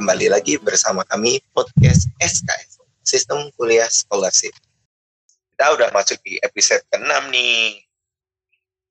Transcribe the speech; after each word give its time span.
Kembali 0.00 0.32
lagi 0.32 0.56
bersama 0.56 1.04
kami 1.04 1.44
podcast 1.52 2.08
SKS, 2.16 2.80
Sistem 3.04 3.52
Kuliah 3.52 3.84
Scholarship. 3.84 4.56
Kita 5.52 5.76
udah 5.76 5.92
masuk 5.92 6.16
di 6.24 6.40
episode 6.40 6.80
ke-6 6.88 7.28
nih. 7.28 7.84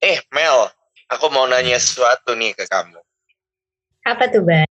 Eh 0.05 0.21
Mel, 0.29 0.69
aku 1.09 1.33
mau 1.33 1.49
nanya 1.49 1.81
sesuatu 1.81 2.37
nih 2.37 2.53
ke 2.53 2.69
kamu. 2.69 3.01
Apa 4.05 4.29
tuh, 4.29 4.45
Bang? 4.45 4.69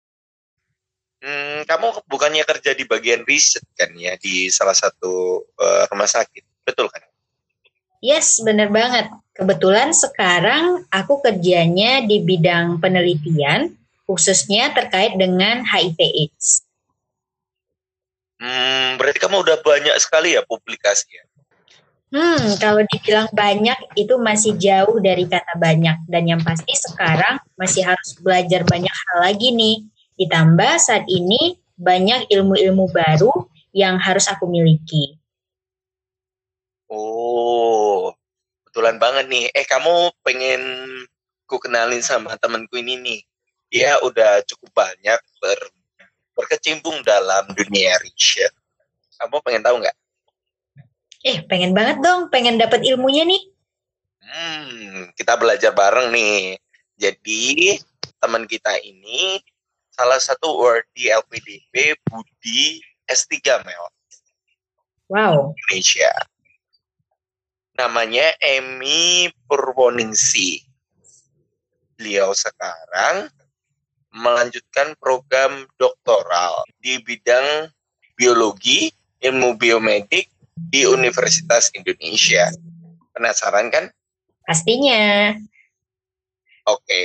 Hmm, 1.19 1.67
kamu 1.67 2.07
bukannya 2.07 2.47
kerja 2.47 2.71
di 2.71 2.87
bagian 2.87 3.27
riset 3.27 3.67
kan 3.75 3.91
ya 3.99 4.15
di 4.15 4.47
salah 4.47 4.79
satu 4.79 5.43
uh, 5.43 5.91
rumah 5.91 6.07
sakit, 6.07 6.63
betul 6.63 6.87
kan? 6.87 7.03
Yes, 7.99 8.39
bener 8.47 8.71
banget. 8.71 9.11
Kebetulan 9.35 9.91
sekarang 9.91 10.87
aku 10.87 11.19
kerjanya 11.19 12.07
di 12.07 12.23
bidang 12.23 12.79
penelitian, 12.79 13.75
khususnya 14.09 14.73
terkait 14.73 15.21
dengan 15.21 15.61
HIV/AIDS. 15.69 16.65
Hmm, 18.41 18.97
berarti 18.97 19.21
kamu 19.21 19.45
udah 19.45 19.61
banyak 19.61 19.93
sekali 20.01 20.33
ya 20.33 20.43
publikasinya. 20.49 21.29
Hmm, 22.09 22.57
kalau 22.57 22.81
dibilang 22.89 23.29
banyak 23.37 23.77
itu 23.93 24.17
masih 24.17 24.57
jauh 24.57 24.97
dari 24.97 25.29
kata 25.29 25.61
banyak 25.61 26.09
dan 26.09 26.25
yang 26.25 26.41
pasti 26.41 26.73
sekarang 26.73 27.37
masih 27.61 27.85
harus 27.85 28.17
belajar 28.25 28.65
banyak 28.65 28.89
hal 28.89 29.19
lagi 29.29 29.53
nih. 29.53 29.85
Ditambah 30.17 30.73
saat 30.81 31.05
ini 31.05 31.61
banyak 31.77 32.33
ilmu-ilmu 32.33 32.89
baru 32.89 33.53
yang 33.77 34.01
harus 34.01 34.25
aku 34.25 34.49
miliki. 34.49 35.21
Oh, 36.89 38.17
kebetulan 38.65 38.97
banget 38.97 39.29
nih. 39.29 39.45
Eh, 39.53 39.69
kamu 39.69 40.09
pengen 40.25 40.63
ku 41.45 41.61
kenalin 41.61 42.01
sama 42.01 42.41
temanku 42.41 42.81
ini 42.81 42.97
nih. 42.97 43.21
Dia 43.69 44.01
udah 44.01 44.41
cukup 44.49 44.71
banyak 44.73 45.21
ber, 45.41 45.61
berkecimpung 46.33 47.05
dalam 47.05 47.49
dunia 47.53 47.97
riset. 48.01 48.53
Kamu 49.21 49.43
pengen 49.45 49.65
tahu 49.65 49.83
nggak? 49.85 49.97
Eh, 51.27 51.43
pengen 51.45 51.75
banget 51.75 51.99
dong, 52.01 52.31
pengen 52.31 52.57
dapat 52.57 52.81
ilmunya 52.87 53.27
nih. 53.27 53.43
Hmm, 54.23 55.11
kita 55.19 55.35
belajar 55.37 55.75
bareng 55.75 56.15
nih. 56.15 56.57
Jadi, 56.99 57.77
teman 58.23 58.47
kita 58.47 58.79
ini 58.81 59.43
salah 59.91 60.23
satu 60.23 60.55
award 60.55 60.87
di 60.95 61.11
LPDP 61.11 61.99
Budi 62.07 62.79
S3 63.11 63.67
Mel. 63.67 63.85
Wow. 65.11 65.57
Indonesia 65.57 66.13
namanya 67.79 68.35
Emi 68.43 69.31
Purwoningsi. 69.47 70.67
Beliau 71.95 72.35
sekarang 72.35 73.31
melanjutkan 74.19 74.99
program 74.99 75.65
doktoral 75.79 76.67
di 76.83 76.99
bidang 77.01 77.71
biologi, 78.19 78.91
ilmu 79.23 79.55
biomedik 79.55 80.27
di 80.69 80.85
Universitas 80.85 81.71
Indonesia. 81.79 82.51
Penasaran 83.15 83.71
kan? 83.71 83.89
Pastinya. 84.45 85.33
Oke. 86.69 86.83
Okay. 86.85 87.05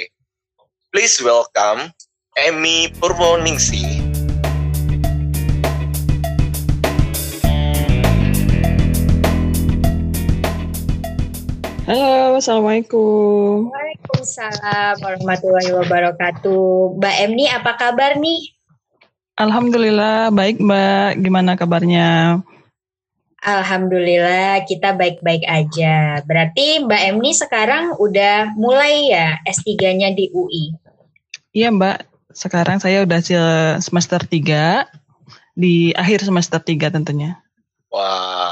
Please 0.93 1.17
welcome 1.25 1.89
Emi 2.37 2.89
Purwoningsi. 3.01 4.02
Halo, 11.83 12.39
Assalamualaikum. 12.39 13.67
Waalaikumsalam 13.67 15.03
warahmatullahi 15.03 15.67
wabarakatuh. 15.83 16.95
Mbak 16.95 17.15
Em 17.27 17.31
nih 17.35 17.51
apa 17.51 17.75
kabar 17.75 18.15
nih? 18.23 18.55
Alhamdulillah, 19.35 20.31
baik 20.31 20.63
Mbak. 20.63 21.19
Gimana 21.19 21.59
kabarnya? 21.59 22.39
Alhamdulillah, 23.43 24.63
kita 24.63 24.95
baik-baik 24.95 25.43
aja. 25.43 26.23
Berarti 26.23 26.87
Mbak 26.87 27.01
Em 27.03 27.17
nih 27.19 27.35
sekarang 27.35 27.99
udah 27.99 28.55
mulai 28.55 29.11
ya 29.11 29.43
S3-nya 29.43 30.15
di 30.15 30.31
UI? 30.31 30.71
Iya 31.51 31.67
Mbak, 31.67 32.31
sekarang 32.31 32.79
saya 32.79 33.03
udah 33.03 33.19
semester 33.83 34.23
3, 34.23 34.87
di 35.51 35.91
akhir 35.91 36.23
semester 36.23 36.63
3 36.63 36.95
tentunya. 36.95 37.43
Wah, 37.93 38.42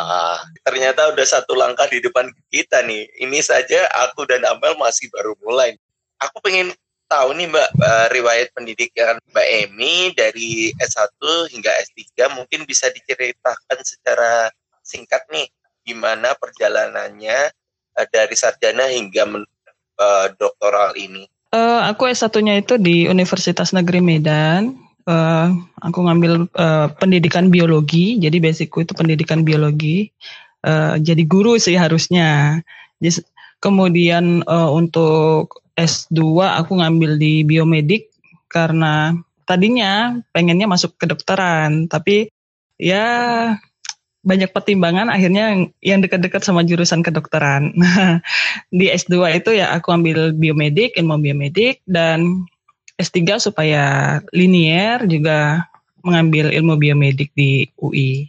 ternyata 0.63 1.11
udah 1.13 1.25
satu 1.25 1.53
langkah 1.53 1.87
di 1.89 2.01
depan 2.01 2.29
kita 2.49 2.83
nih. 2.85 3.07
Ini 3.21 3.39
saja 3.43 3.85
aku 4.07 4.25
dan 4.27 4.45
Amel 4.47 4.77
masih 4.77 5.09
baru 5.11 5.35
mulai. 5.43 5.75
Aku 6.21 6.37
pengen 6.43 6.73
tahu 7.11 7.35
nih 7.35 7.51
Mbak, 7.51 7.69
uh, 7.75 8.07
riwayat 8.15 8.47
pendidikan 8.55 9.19
Mbak 9.35 9.47
Emi 9.67 10.15
dari 10.15 10.71
S1 10.79 11.11
hingga 11.51 11.71
S3 11.83 12.31
mungkin 12.31 12.63
bisa 12.63 12.87
diceritakan 12.87 13.77
secara 13.83 14.47
singkat 14.79 15.27
nih 15.27 15.51
gimana 15.83 16.31
perjalanannya 16.39 17.51
uh, 17.99 18.07
dari 18.07 18.35
sarjana 18.39 18.87
hingga 18.87 19.27
uh, 19.27 20.27
doktoral 20.39 20.95
ini. 20.95 21.27
Uh, 21.51 21.83
aku 21.83 22.07
S1-nya 22.07 22.63
itu 22.63 22.79
di 22.79 23.11
Universitas 23.11 23.75
Negeri 23.75 23.99
Medan 23.99 24.71
uh, 25.05 25.47
aku 25.81 25.99
ngambil 26.05 26.51
uh, 26.57 26.87
pendidikan 26.97 27.49
biologi, 27.49 28.17
jadi 28.21 28.37
basicku 28.37 28.83
itu 28.83 28.93
pendidikan 28.93 29.45
biologi. 29.45 30.09
Uh, 30.61 30.97
jadi 31.01 31.23
guru 31.25 31.57
sih 31.57 31.73
harusnya. 31.73 32.61
Jadi, 33.01 33.25
kemudian 33.61 34.45
uh, 34.45 34.69
untuk 34.73 35.61
S2 35.73 36.41
aku 36.61 36.77
ngambil 36.77 37.17
di 37.17 37.41
biomedik 37.41 38.13
karena 38.51 39.15
tadinya 39.47 40.21
pengennya 40.35 40.67
masuk 40.69 40.97
kedokteran, 40.99 41.89
tapi 41.89 42.29
ya 42.77 43.05
banyak 44.21 44.53
pertimbangan 44.53 45.09
akhirnya 45.09 45.73
yang 45.81 45.99
dekat-dekat 46.01 46.45
sama 46.45 46.61
jurusan 46.61 47.01
kedokteran. 47.01 47.73
Di 48.77 48.93
S2 48.93 49.41
itu 49.41 49.57
ya 49.57 49.73
aku 49.73 49.89
ambil 49.89 50.33
biomedik, 50.37 50.93
ilmu 50.93 51.17
biomedik 51.17 51.81
dan 51.89 52.45
S3 52.99 53.39
supaya 53.39 53.83
linier 54.35 55.03
juga 55.07 55.67
mengambil 56.01 56.49
ilmu 56.49 56.77
biomedik 56.77 57.31
di 57.37 57.69
UI. 57.77 58.25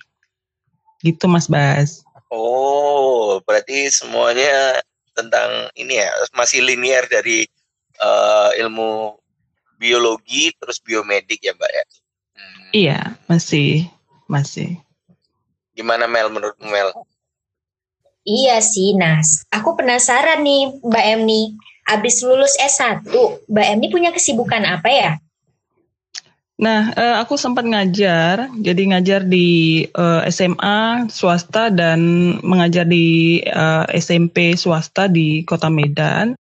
Gitu 1.02 1.24
Mas 1.26 1.50
Bas. 1.50 2.04
Oh, 2.32 3.42
berarti 3.44 3.90
semuanya 3.92 4.80
tentang 5.12 5.68
ini 5.76 6.00
ya, 6.00 6.08
masih 6.32 6.64
linier 6.64 7.04
dari 7.10 7.44
uh, 8.00 8.50
ilmu 8.56 9.20
biologi 9.76 10.54
terus 10.56 10.80
biomedik 10.80 11.42
ya 11.42 11.52
Mbak 11.52 11.72
ya? 11.72 11.84
Hmm. 12.32 12.70
Iya, 12.72 12.98
masih, 13.28 13.90
masih. 14.30 14.78
Gimana 15.76 16.08
Mel 16.08 16.32
menurut 16.32 16.56
Mel? 16.62 16.94
Iya 18.22 18.62
sih, 18.62 18.94
Nas. 18.94 19.42
Aku 19.50 19.74
penasaran 19.74 20.46
nih 20.46 20.78
Mbak 20.80 21.04
Em 21.04 21.20
nih 21.26 21.46
abis 21.86 22.22
lulus 22.22 22.54
S1, 22.58 23.06
Mbak 23.50 23.66
Emi 23.74 23.86
punya 23.90 24.10
kesibukan 24.14 24.62
apa 24.62 24.88
ya? 24.90 25.12
Nah, 26.62 26.94
uh, 26.94 27.16
aku 27.18 27.34
sempat 27.34 27.66
ngajar, 27.66 28.46
jadi 28.54 28.82
ngajar 28.94 29.26
di 29.26 29.82
eh, 29.82 30.22
SMA 30.30 31.10
swasta 31.10 31.74
dan 31.74 31.98
mengajar 32.46 32.86
di 32.86 33.40
eh, 33.42 33.84
SMP 33.98 34.54
swasta 34.54 35.10
di 35.10 35.42
Kota 35.42 35.66
Medan. 35.66 36.38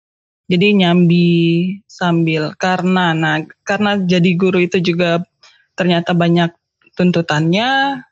Jadi 0.50 0.82
nyambi 0.82 1.72
sambil 1.86 2.52
karena 2.58 3.16
nah 3.16 3.40
karena 3.64 3.96
jadi 4.02 4.34
guru 4.36 4.60
itu 4.60 4.82
juga 4.82 5.25
ternyata 5.72 6.12
banyak 6.12 6.52
tuntutannya. 6.98 8.02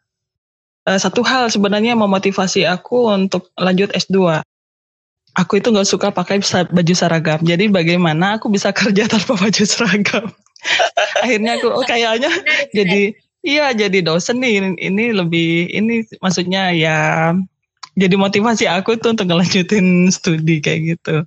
Satu 0.88 1.20
hal 1.26 1.52
sebenarnya 1.52 1.92
memotivasi 1.92 2.64
aku 2.64 3.12
untuk 3.12 3.52
lanjut 3.60 3.92
S2 3.92 4.40
aku 5.34 5.60
itu 5.60 5.69
nggak 5.69 5.88
suka 5.88 6.08
pakai 6.14 6.40
baju 6.70 6.94
seragam. 6.94 7.40
Jadi 7.42 7.69
bagaimana 7.69 8.40
aku 8.40 8.48
bisa 8.48 8.72
kerja 8.78 9.10
tanpa 9.10 9.36
baju 9.36 9.64
seragam? 9.64 10.32
Akhirnya 11.22 11.58
aku 11.58 11.70
oh 11.70 11.84
kayaknya 11.86 12.30
jadi 12.75 13.14
iya 13.46 13.70
jadi 13.70 14.02
dosen 14.02 14.42
nih 14.42 14.75
ini 14.78 15.14
lebih 15.14 15.70
ini 15.70 16.02
maksudnya 16.19 16.75
ya 16.75 17.30
jadi 17.98 18.14
motivasi 18.14 18.70
aku 18.70 18.94
tuh 19.02 19.19
untuk 19.19 19.26
ngelanjutin 19.26 20.06
studi 20.14 20.62
kayak 20.62 20.96
gitu. 20.96 21.26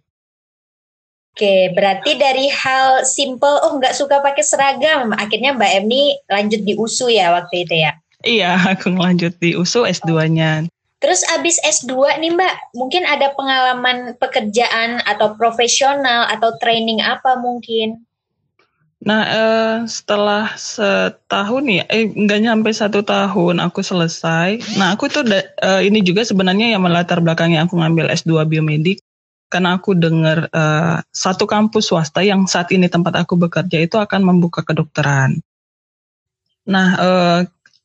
Oke, 1.32 1.72
berarti 1.72 2.20
dari 2.20 2.52
hal 2.52 3.08
simple, 3.08 3.56
oh 3.64 3.80
nggak 3.80 3.96
suka 3.96 4.20
pakai 4.20 4.44
seragam, 4.44 5.16
akhirnya 5.16 5.56
Mbak 5.56 5.72
Emni 5.80 6.20
lanjut 6.28 6.60
di 6.68 6.76
USU 6.76 7.08
ya 7.08 7.32
waktu 7.32 7.64
itu 7.64 7.76
ya? 7.88 7.96
Iya, 8.28 8.52
aku 8.76 8.92
ngelanjut 8.92 9.40
di 9.40 9.56
USU 9.56 9.88
S2-nya. 9.88 10.68
Terus 11.02 11.26
abis 11.34 11.58
S2 11.66 12.22
nih 12.22 12.30
Mbak, 12.38 12.78
mungkin 12.78 13.10
ada 13.10 13.34
pengalaman 13.34 14.14
pekerjaan 14.22 15.02
atau 15.02 15.34
profesional 15.34 16.30
atau 16.30 16.54
training 16.62 17.02
apa 17.02 17.42
mungkin? 17.42 18.06
Nah, 19.02 19.22
eh, 19.26 19.78
setelah 19.90 20.54
setahun 20.54 21.66
ya, 21.66 21.90
eh 21.90 22.06
nggak 22.06 22.40
nyampe 22.46 22.70
satu 22.70 23.02
tahun 23.02 23.58
aku 23.58 23.82
selesai. 23.82 24.78
Nah, 24.78 24.94
aku 24.94 25.10
tuh 25.10 25.26
eh, 25.26 25.82
ini 25.90 26.06
juga 26.06 26.22
sebenarnya 26.22 26.78
yang 26.78 26.86
melatar 26.86 27.18
belakangnya 27.18 27.66
aku 27.66 27.82
ngambil 27.82 28.14
S2 28.14 28.46
biomedik 28.46 29.02
karena 29.50 29.82
aku 29.82 29.98
dengar 29.98 30.54
eh, 30.54 31.02
satu 31.10 31.50
kampus 31.50 31.90
swasta 31.90 32.22
yang 32.22 32.46
saat 32.46 32.70
ini 32.70 32.86
tempat 32.86 33.18
aku 33.26 33.42
bekerja 33.42 33.82
itu 33.82 33.98
akan 33.98 34.22
membuka 34.22 34.62
kedokteran. 34.62 35.42
Nah, 36.70 36.88
uh, 37.02 37.40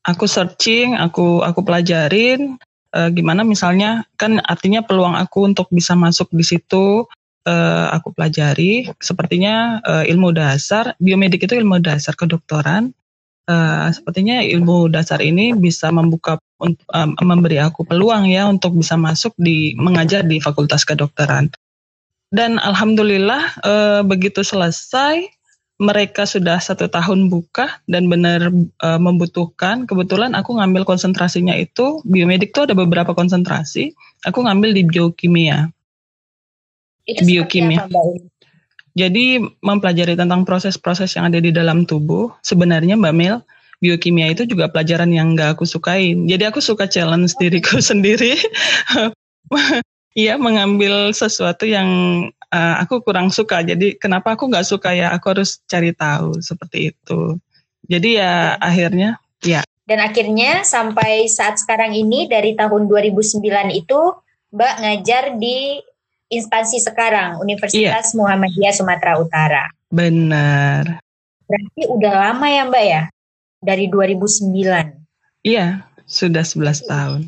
aku 0.04 0.28
searching, 0.28 1.00
aku 1.00 1.40
aku 1.40 1.64
pelajarin 1.64 2.60
uh, 2.94 3.10
gimana 3.10 3.42
misalnya 3.42 4.04
kan 4.20 4.38
artinya 4.44 4.84
peluang 4.84 5.16
aku 5.18 5.48
untuk 5.48 5.66
bisa 5.72 5.96
masuk 5.98 6.30
di 6.30 6.44
situ 6.44 7.06
uh, 7.46 7.86
aku 7.94 8.12
pelajari. 8.12 8.90
Sepertinya 8.98 9.80
uh, 9.82 10.04
ilmu 10.04 10.34
dasar 10.34 10.92
biomedik 11.00 11.46
itu 11.46 11.56
ilmu 11.56 11.80
dasar 11.80 12.12
kedokteran. 12.18 12.92
Uh, 13.46 13.94
sepertinya 13.94 14.42
ilmu 14.42 14.90
dasar 14.90 15.22
ini 15.22 15.54
bisa 15.54 15.94
membuka 15.94 16.34
memberi 17.22 17.62
aku 17.62 17.86
peluang 17.86 18.26
ya 18.26 18.50
untuk 18.50 18.74
bisa 18.74 18.98
masuk 18.98 19.38
di 19.38 19.70
mengajar 19.78 20.26
di 20.26 20.42
fakultas 20.42 20.82
kedokteran. 20.82 21.46
Dan 22.34 22.58
alhamdulillah 22.58 23.42
uh, 23.62 24.02
begitu 24.02 24.42
selesai 24.42 25.35
mereka 25.76 26.24
sudah 26.24 26.56
satu 26.56 26.88
tahun 26.88 27.28
buka 27.28 27.84
dan 27.84 28.08
benar 28.08 28.48
uh, 28.80 29.00
membutuhkan. 29.00 29.84
Kebetulan 29.84 30.32
aku 30.32 30.56
ngambil 30.56 30.88
konsentrasinya 30.88 31.52
itu 31.52 32.00
biomedik 32.08 32.56
tuh 32.56 32.64
ada 32.64 32.72
beberapa 32.72 33.12
konsentrasi. 33.12 33.92
Aku 34.24 34.40
ngambil 34.40 34.72
di 34.72 34.82
biokimia. 34.88 35.68
Itu 37.04 37.28
biokimia. 37.28 37.84
Apa, 37.84 38.00
Jadi 38.96 39.36
mempelajari 39.60 40.16
tentang 40.16 40.48
proses-proses 40.48 41.12
yang 41.20 41.28
ada 41.28 41.44
di 41.44 41.52
dalam 41.52 41.84
tubuh. 41.84 42.32
Sebenarnya 42.40 42.96
Mbak 42.96 43.14
Mel, 43.14 43.44
biokimia 43.84 44.32
itu 44.32 44.48
juga 44.48 44.72
pelajaran 44.72 45.12
yang 45.12 45.36
nggak 45.36 45.60
aku 45.60 45.68
sukain. 45.68 46.24
Jadi 46.24 46.48
aku 46.48 46.64
suka 46.64 46.88
challenge 46.88 47.36
diriku 47.36 47.84
sendiri. 47.92 48.40
Iya, 50.16 50.40
mengambil 50.40 51.12
sesuatu 51.12 51.68
yang 51.68 51.84
uh, 52.56 52.74
aku 52.80 53.04
kurang 53.04 53.28
suka. 53.28 53.60
Jadi 53.60 54.00
kenapa 54.00 54.32
aku 54.32 54.48
nggak 54.48 54.64
suka 54.64 54.96
ya? 54.96 55.12
Aku 55.12 55.36
harus 55.36 55.60
cari 55.68 55.92
tahu 55.92 56.40
seperti 56.40 56.96
itu. 56.96 57.36
Jadi 57.86 58.16
ya, 58.16 58.56
ya. 58.56 58.64
akhirnya 58.64 59.10
ya. 59.44 59.60
Dan 59.86 60.02
akhirnya 60.02 60.66
sampai 60.66 61.30
saat 61.30 61.62
sekarang 61.62 61.94
ini 61.94 62.26
dari 62.26 62.58
tahun 62.58 62.90
2009 62.90 63.38
itu 63.70 64.00
Mbak 64.50 64.74
ngajar 64.82 65.24
di 65.38 65.78
instansi 66.26 66.82
sekarang 66.82 67.38
Universitas 67.38 68.06
ya. 68.10 68.16
Muhammadiyah 68.18 68.74
Sumatera 68.74 69.20
Utara. 69.20 69.64
Benar. 69.86 70.98
Berarti 71.46 71.82
udah 71.86 72.12
lama 72.26 72.46
ya 72.50 72.62
Mbak 72.66 72.84
ya? 72.88 73.02
Dari 73.62 73.86
2009. 73.86 75.46
Iya, 75.46 75.86
sudah 76.10 76.42
11 76.42 76.82
tahun. 76.90 77.20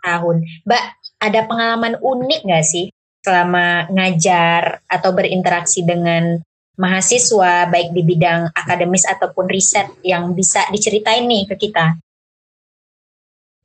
Tahun. 0.00 0.36
Mbak, 0.64 0.84
ada 1.20 1.40
pengalaman 1.44 2.00
unik 2.00 2.40
nggak 2.48 2.64
sih 2.64 2.88
selama 3.26 3.90
ngajar 3.90 4.86
atau 4.86 5.10
berinteraksi 5.10 5.82
dengan 5.82 6.38
mahasiswa 6.78 7.66
baik 7.66 7.90
di 7.90 8.06
bidang 8.06 8.54
akademis 8.54 9.02
ataupun 9.10 9.50
riset 9.50 9.90
yang 10.06 10.30
bisa 10.30 10.62
diceritain 10.70 11.26
nih 11.26 11.50
ke 11.50 11.58
kita? 11.58 11.98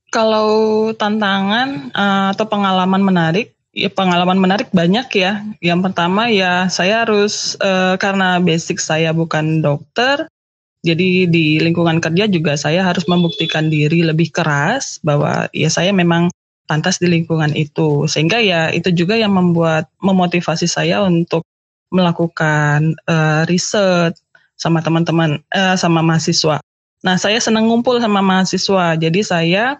Kalau 0.09 0.89
tantangan 0.97 1.93
uh, 1.93 2.33
atau 2.33 2.49
pengalaman 2.49 3.05
menarik, 3.05 3.53
ya 3.69 3.87
pengalaman 3.87 4.41
menarik 4.41 4.73
banyak 4.73 5.07
ya. 5.13 5.45
Yang 5.61 5.79
pertama 5.87 6.27
ya 6.27 6.67
saya 6.67 7.05
harus 7.05 7.53
uh, 7.61 7.95
karena 8.01 8.41
basic 8.41 8.81
saya 8.81 9.13
bukan 9.15 9.63
dokter, 9.63 10.27
jadi 10.81 11.29
di 11.29 11.61
lingkungan 11.61 12.01
kerja 12.01 12.25
juga 12.25 12.57
saya 12.57 12.81
harus 12.81 13.05
membuktikan 13.05 13.69
diri 13.69 14.01
lebih 14.01 14.33
keras 14.33 14.97
bahwa 15.05 15.45
ya 15.53 15.69
saya 15.69 15.93
memang 15.93 16.33
pantas 16.71 17.03
di 17.03 17.11
lingkungan 17.11 17.51
itu. 17.51 18.07
Sehingga 18.07 18.39
ya 18.39 18.71
itu 18.71 18.95
juga 18.95 19.19
yang 19.19 19.35
membuat 19.35 19.91
memotivasi 19.99 20.71
saya 20.71 21.03
untuk 21.03 21.43
melakukan 21.91 22.95
uh, 23.11 23.43
riset 23.51 24.15
sama 24.55 24.79
teman-teman 24.79 25.43
uh, 25.51 25.75
sama 25.75 25.99
mahasiswa. 25.99 26.63
Nah, 27.03 27.19
saya 27.19 27.43
senang 27.43 27.67
ngumpul 27.67 27.99
sama 27.99 28.23
mahasiswa. 28.23 28.95
Jadi 28.95 29.19
saya 29.27 29.75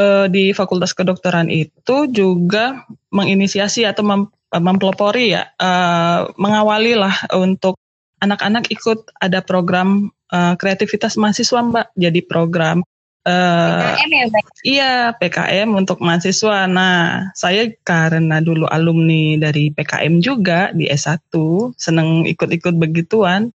uh, 0.00 0.24
di 0.32 0.56
Fakultas 0.56 0.96
Kedokteran 0.96 1.52
itu 1.52 2.08
juga 2.08 2.88
menginisiasi 3.12 3.84
atau 3.84 4.00
mem 4.00 4.22
mempelopori 4.50 5.30
ya, 5.30 5.46
uh, 5.62 6.26
mengawali 6.34 6.98
lah 6.98 7.14
untuk 7.38 7.78
anak-anak 8.18 8.66
ikut 8.74 9.06
ada 9.22 9.38
program 9.46 10.10
uh, 10.34 10.58
kreativitas 10.58 11.14
mahasiswa 11.14 11.62
Mbak. 11.62 11.86
Jadi 11.94 12.20
program 12.26 12.82
PKM 13.28 14.10
ya, 14.10 14.24
Mbak? 14.32 14.44
Iya, 14.64 14.94
PKM 15.20 15.68
untuk 15.76 16.00
mahasiswa. 16.00 16.64
Nah, 16.64 17.28
saya 17.36 17.68
karena 17.84 18.40
dulu 18.40 18.64
alumni 18.72 19.36
dari 19.36 19.68
PKM 19.68 20.24
juga 20.24 20.72
di 20.72 20.88
S1, 20.88 21.32
seneng 21.76 22.24
ikut-ikut 22.24 22.80
begituan. 22.80 23.52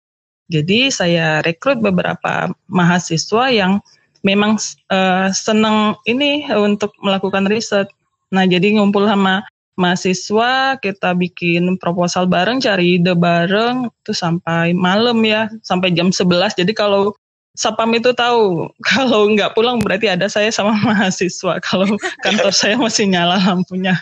Jadi 0.50 0.90
saya 0.90 1.44
rekrut 1.44 1.78
beberapa 1.78 2.50
mahasiswa 2.66 3.52
yang 3.52 3.78
memang 4.26 4.58
uh, 4.90 5.28
seneng 5.30 5.94
ini 6.08 6.48
untuk 6.50 6.96
melakukan 7.04 7.46
riset. 7.46 7.86
Nah, 8.32 8.48
jadi 8.48 8.80
ngumpul 8.80 9.06
sama 9.06 9.44
mahasiswa, 9.80 10.76
kita 10.80 11.16
bikin 11.16 11.80
proposal 11.80 12.28
bareng, 12.28 12.60
cari 12.60 13.00
ide 13.00 13.16
bareng, 13.16 13.88
itu 13.88 14.12
sampai 14.12 14.76
malam 14.76 15.24
ya, 15.24 15.48
sampai 15.64 15.92
jam 15.96 16.12
11. 16.12 16.60
Jadi 16.60 16.72
kalau 16.76 17.16
Sapam 17.54 17.90
itu 17.92 18.14
tahu 18.14 18.70
kalau 18.90 19.30
nggak 19.34 19.52
pulang 19.54 19.82
berarti 19.82 20.10
ada 20.10 20.30
saya 20.30 20.50
sama 20.54 20.74
mahasiswa. 20.86 21.58
Kalau 21.62 21.86
kantor 22.22 22.52
saya 22.54 22.76
masih 22.78 23.10
nyala 23.10 23.38
lampunya, 23.40 23.98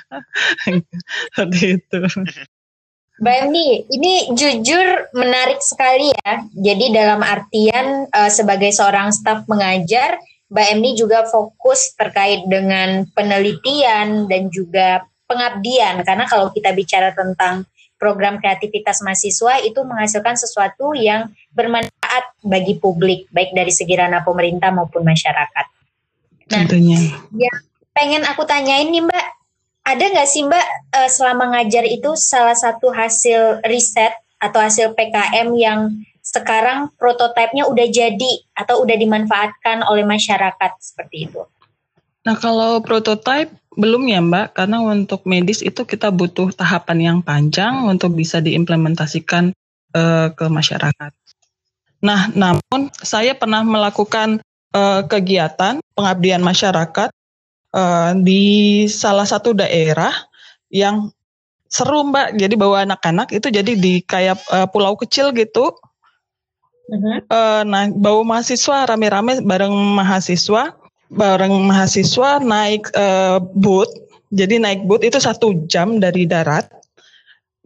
seperti 1.37 1.81
itu. 1.81 2.01
Mbak 3.19 3.51
ini 3.91 4.15
jujur 4.39 5.11
menarik 5.11 5.59
sekali 5.59 6.15
ya. 6.23 6.47
Jadi 6.55 6.95
dalam 6.95 7.19
artian 7.27 8.07
uh, 8.15 8.31
sebagai 8.31 8.71
seorang 8.71 9.11
staf 9.11 9.43
mengajar, 9.51 10.23
Mbak 10.55 10.67
Emni 10.71 10.95
juga 10.95 11.27
fokus 11.27 11.99
terkait 11.99 12.47
dengan 12.47 13.11
penelitian 13.19 14.31
dan 14.31 14.47
juga 14.55 15.03
pengabdian. 15.27 16.07
Karena 16.07 16.31
kalau 16.31 16.55
kita 16.55 16.71
bicara 16.71 17.11
tentang 17.11 17.67
program 17.99 18.39
kreativitas 18.39 19.03
mahasiswa 19.03 19.67
itu 19.67 19.83
menghasilkan 19.83 20.39
sesuatu 20.39 20.95
yang 20.95 21.35
bermanfaat 21.51 21.98
bagi 22.43 22.79
publik, 22.79 23.29
baik 23.33 23.53
dari 23.53 23.73
segi 23.73 23.95
ranah 23.95 24.25
pemerintah 24.25 24.73
maupun 24.73 25.05
masyarakat. 25.05 25.67
Nah, 26.49 26.65
Tentunya. 26.65 26.99
yang 27.37 27.59
pengen 27.93 28.23
aku 28.25 28.47
tanyain 28.49 28.89
nih 28.89 29.05
Mbak, 29.05 29.27
ada 29.85 30.05
nggak 30.05 30.29
sih 30.29 30.45
Mbak 30.49 30.67
eh, 30.97 31.11
selama 31.11 31.45
ngajar 31.57 31.85
itu 31.85 32.17
salah 32.17 32.57
satu 32.57 32.89
hasil 32.93 33.65
riset 33.69 34.17
atau 34.39 34.63
hasil 34.63 34.95
PKM 34.95 35.49
yang 35.59 35.81
sekarang 36.23 36.93
prototipenya 37.01 37.65
udah 37.65 37.87
jadi 37.89 38.33
atau 38.53 38.85
udah 38.85 38.97
dimanfaatkan 38.97 39.81
oleh 39.89 40.05
masyarakat 40.05 40.71
seperti 40.81 41.33
itu? 41.33 41.41
Nah 42.29 42.37
kalau 42.37 42.85
prototipe 42.85 43.57
belum 43.79 44.11
ya 44.11 44.19
Mbak, 44.19 44.59
karena 44.59 44.83
untuk 44.83 45.23
medis 45.25 45.63
itu 45.63 45.87
kita 45.87 46.11
butuh 46.11 46.51
tahapan 46.51 46.99
yang 46.99 47.19
panjang 47.23 47.87
untuk 47.87 48.13
bisa 48.19 48.43
diimplementasikan 48.43 49.55
uh, 49.95 50.29
ke 50.35 50.47
masyarakat. 50.51 51.13
Nah, 51.99 52.31
namun 52.31 52.95
saya 53.03 53.35
pernah 53.35 53.67
melakukan 53.67 54.39
uh, 54.75 55.03
kegiatan 55.03 55.83
pengabdian 55.99 56.39
masyarakat 56.39 57.11
uh, 57.75 58.11
di 58.23 58.87
salah 58.87 59.27
satu 59.27 59.51
daerah 59.51 60.15
yang 60.71 61.11
seru 61.67 62.07
Mbak. 62.07 62.39
Jadi 62.39 62.55
bawa 62.55 62.87
anak-anak 62.87 63.35
itu 63.35 63.51
jadi 63.51 63.73
di 63.75 64.01
kayak 64.07 64.39
uh, 64.55 64.71
pulau 64.71 64.95
kecil 64.95 65.35
gitu. 65.35 65.75
Uh-huh. 66.89 67.19
Uh, 67.29 67.63
nah, 67.67 67.91
bawa 67.93 68.25
mahasiswa 68.25 68.89
rame-rame 68.89 69.45
bareng 69.45 69.75
mahasiswa, 69.75 70.73
bareng 71.13 71.55
mahasiswa 71.67 72.41
naik 72.41 72.89
uh, 72.95 73.43
boot. 73.59 73.91
Jadi 74.31 74.61
naik 74.61 74.87
boot 74.87 75.03
itu 75.03 75.19
satu 75.19 75.67
jam 75.67 75.99
dari 75.99 76.25
darat. 76.29 76.69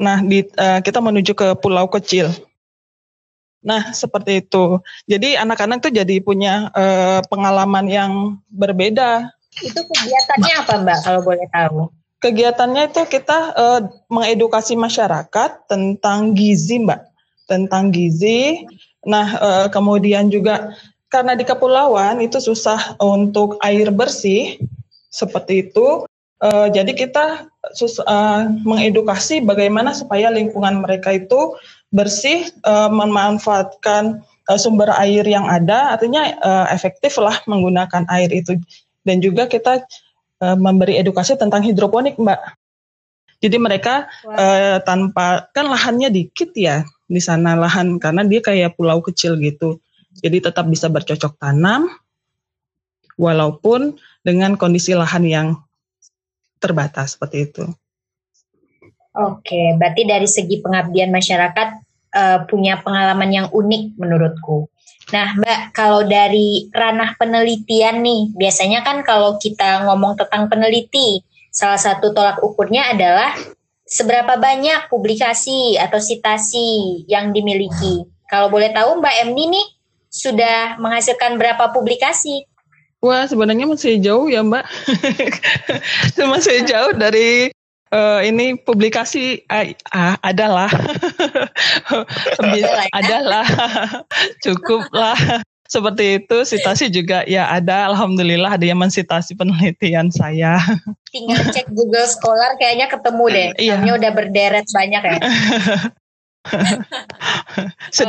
Nah, 0.00 0.24
di, 0.24 0.42
uh, 0.58 0.80
kita 0.80 0.98
menuju 0.98 1.36
ke 1.36 1.48
pulau 1.60 1.86
kecil. 1.86 2.32
Nah, 3.62 3.94
seperti 3.94 4.42
itu. 4.42 4.82
Jadi 5.06 5.38
anak-anak 5.38 5.86
tuh 5.86 5.94
jadi 5.94 6.18
punya 6.18 6.68
uh, 6.74 7.22
pengalaman 7.30 7.86
yang 7.86 8.12
berbeda. 8.50 9.30
Itu 9.62 9.86
kegiatannya 9.86 10.54
apa, 10.66 10.74
Mbak, 10.82 10.98
kalau 11.06 11.20
boleh 11.22 11.46
tahu? 11.54 11.80
Kegiatannya 12.18 12.90
itu 12.90 13.02
kita 13.06 13.38
uh, 13.54 13.80
mengedukasi 14.10 14.74
masyarakat 14.74 15.70
tentang 15.70 16.34
gizi, 16.34 16.82
Mbak. 16.82 17.00
Tentang 17.46 17.94
gizi. 17.94 18.66
Nah, 19.06 19.26
uh, 19.38 19.66
kemudian 19.70 20.30
juga 20.30 20.74
karena 21.06 21.38
di 21.38 21.46
kepulauan 21.46 22.18
itu 22.18 22.42
susah 22.42 22.98
untuk 22.98 23.62
air 23.62 23.94
bersih, 23.94 24.58
seperti 25.12 25.70
itu. 25.70 26.06
Uh, 26.42 26.66
jadi 26.74 26.90
kita 26.90 27.46
sus, 27.70 28.02
uh, 28.02 28.50
mengedukasi 28.66 29.38
bagaimana 29.46 29.94
supaya 29.94 30.26
lingkungan 30.34 30.82
mereka 30.82 31.14
itu 31.14 31.54
bersih, 31.92 32.48
uh, 32.64 32.88
memanfaatkan 32.88 34.24
uh, 34.48 34.58
sumber 34.58 34.90
air 34.96 35.22
yang 35.28 35.44
ada, 35.46 35.94
artinya 35.94 36.32
uh, 36.40 36.66
efektif 36.72 37.20
lah 37.20 37.36
menggunakan 37.44 38.08
air 38.08 38.32
itu. 38.32 38.56
Dan 39.04 39.20
juga 39.20 39.46
kita 39.46 39.84
uh, 40.42 40.56
memberi 40.56 40.96
edukasi 40.98 41.36
tentang 41.36 41.62
hidroponik, 41.62 42.16
Mbak. 42.16 42.40
Jadi 43.42 43.56
mereka 43.58 44.06
wow. 44.24 44.38
uh, 44.38 44.78
tanpa 44.86 45.50
kan 45.50 45.66
lahannya 45.66 46.14
dikit 46.14 46.54
ya 46.54 46.86
di 47.10 47.18
sana 47.18 47.58
lahan 47.58 47.98
karena 47.98 48.22
dia 48.22 48.38
kayak 48.38 48.78
pulau 48.78 49.02
kecil 49.02 49.34
gitu. 49.42 49.82
Jadi 50.22 50.38
tetap 50.44 50.70
bisa 50.70 50.86
bercocok 50.86 51.36
tanam 51.42 51.90
walaupun 53.18 53.98
dengan 54.22 54.54
kondisi 54.54 54.94
lahan 54.94 55.26
yang 55.26 55.48
terbatas 56.62 57.18
seperti 57.18 57.50
itu. 57.50 57.64
Oke, 59.12 59.76
berarti 59.76 60.08
dari 60.08 60.24
segi 60.24 60.62
pengabdian 60.64 61.12
masyarakat 61.12 61.81
uh, 62.14 62.44
punya 62.46 62.78
pengalaman 62.80 63.30
yang 63.32 63.46
unik 63.50 63.96
menurutku. 63.96 64.68
Nah, 65.10 65.34
Mbak, 65.36 65.74
kalau 65.74 66.06
dari 66.06 66.70
ranah 66.70 67.18
penelitian 67.18 68.00
nih, 68.00 68.30
biasanya 68.38 68.86
kan 68.86 69.02
kalau 69.02 69.36
kita 69.36 69.82
ngomong 69.84 70.14
tentang 70.14 70.46
peneliti, 70.46 71.20
salah 71.50 71.76
satu 71.76 72.14
tolak 72.14 72.38
ukurnya 72.40 72.94
adalah 72.94 73.34
seberapa 73.82 74.38
banyak 74.38 74.88
publikasi 74.88 75.76
atau 75.76 75.98
citasi 75.98 77.02
yang 77.10 77.34
dimiliki. 77.34 78.08
Kalau 78.30 78.48
boleh 78.48 78.72
tahu, 78.72 79.02
Mbak 79.02 79.14
Emni 79.26 79.44
nih 79.52 79.66
sudah 80.08 80.80
menghasilkan 80.80 81.36
berapa 81.36 81.74
publikasi? 81.74 82.48
Wah, 83.02 83.26
sebenarnya 83.26 83.66
masih 83.66 83.98
jauh 83.98 84.30
ya, 84.30 84.40
Mbak. 84.40 84.64
masih 86.32 86.62
jauh 86.64 86.94
dari 86.94 87.50
uh, 87.92 88.20
ini 88.24 88.56
publikasi 88.56 89.44
uh, 89.46 89.68
uh, 89.92 90.16
adalah 90.24 90.72
adalah, 92.42 92.84
ya? 92.88 92.92
adalah 92.96 93.46
cukup 94.44 94.88
lah 94.90 95.14
seperti 95.68 96.20
itu 96.20 96.36
sitasi 96.44 96.92
juga 96.92 97.24
ya 97.24 97.48
ada 97.48 97.88
alhamdulillah 97.88 98.60
ada 98.60 98.66
yang 98.68 98.80
mensitasi 98.80 99.32
penelitian 99.36 100.12
saya 100.12 100.60
tinggal 101.14 101.40
cek 101.48 101.68
Google 101.72 102.08
Scholar 102.08 102.60
kayaknya 102.60 102.92
ketemu 102.92 103.24
deh 103.32 103.48
iya. 103.56 103.76
udah 103.80 104.10
berderet 104.12 104.68
banyak 104.68 105.02
ya 105.04 105.16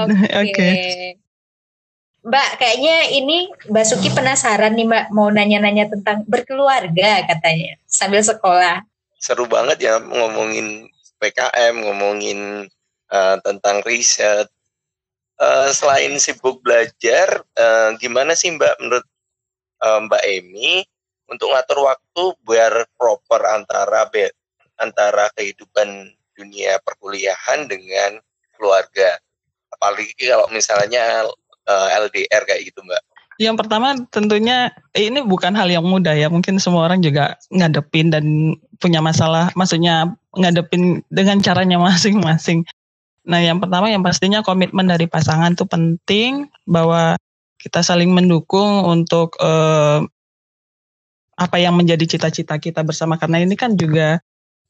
oke 0.03 0.11
okay. 0.43 0.51
okay. 0.51 1.15
Mbak, 2.23 2.49
kayaknya 2.55 3.19
ini 3.19 3.51
Mbak 3.67 3.83
Suki 3.83 4.07
penasaran 4.15 4.79
nih 4.79 4.87
Mbak, 4.87 5.05
mau 5.11 5.27
nanya-nanya 5.27 5.91
tentang 5.91 6.23
berkeluarga 6.23 7.27
katanya, 7.27 7.75
sambil 7.83 8.23
sekolah. 8.23 8.79
Seru 9.23 9.47
banget 9.47 9.79
ya 9.79 10.03
ngomongin 10.03 10.91
PKM, 11.23 11.79
ngomongin 11.79 12.67
uh, 13.07 13.37
tentang 13.39 13.79
riset. 13.87 14.51
Uh, 15.39 15.71
selain 15.71 16.11
sibuk 16.19 16.59
belajar, 16.59 17.39
uh, 17.55 17.95
gimana 18.03 18.35
sih 18.35 18.51
Mbak 18.51 18.75
menurut 18.83 19.07
uh, 19.79 20.03
Mbak 20.03 20.23
Emi 20.27 20.83
untuk 21.31 21.55
ngatur 21.55 21.87
waktu 21.87 22.23
biar 22.43 22.83
proper 22.99 23.41
antara 23.47 24.11
antara 24.75 25.31
kehidupan 25.39 26.11
dunia 26.35 26.83
perkuliahan 26.83 27.71
dengan 27.71 28.19
keluarga? 28.59 29.23
Apalagi 29.71 30.11
kalau 30.19 30.51
misalnya 30.51 31.31
uh, 31.63 31.87
LDR 31.95 32.43
kayak 32.43 32.67
gitu 32.67 32.83
mbak? 32.83 33.01
Yang 33.41 33.65
pertama 33.65 33.97
tentunya 34.13 34.69
eh, 34.93 35.09
ini 35.09 35.25
bukan 35.25 35.57
hal 35.57 35.69
yang 35.69 35.85
mudah 35.85 36.13
ya. 36.13 36.29
Mungkin 36.29 36.61
semua 36.61 36.85
orang 36.85 37.01
juga 37.01 37.37
ngadepin 37.49 38.13
dan 38.13 38.55
punya 38.77 39.01
masalah. 39.01 39.49
Maksudnya 39.57 40.13
ngadepin 40.37 41.01
dengan 41.09 41.41
caranya 41.41 41.81
masing-masing. 41.81 42.65
Nah 43.23 43.39
yang 43.39 43.63
pertama 43.63 43.89
yang 43.89 44.03
pastinya 44.03 44.43
komitmen 44.43 44.85
dari 44.85 45.07
pasangan 45.07 45.55
itu 45.55 45.65
penting 45.65 46.51
bahwa 46.67 47.15
kita 47.57 47.79
saling 47.79 48.11
mendukung 48.11 48.83
untuk 48.83 49.39
eh, 49.39 50.03
apa 51.33 51.57
yang 51.57 51.73
menjadi 51.73 52.05
cita-cita 52.05 52.59
kita 52.61 52.85
bersama. 52.85 53.17
Karena 53.17 53.41
ini 53.41 53.57
kan 53.57 53.73
juga 53.73 54.21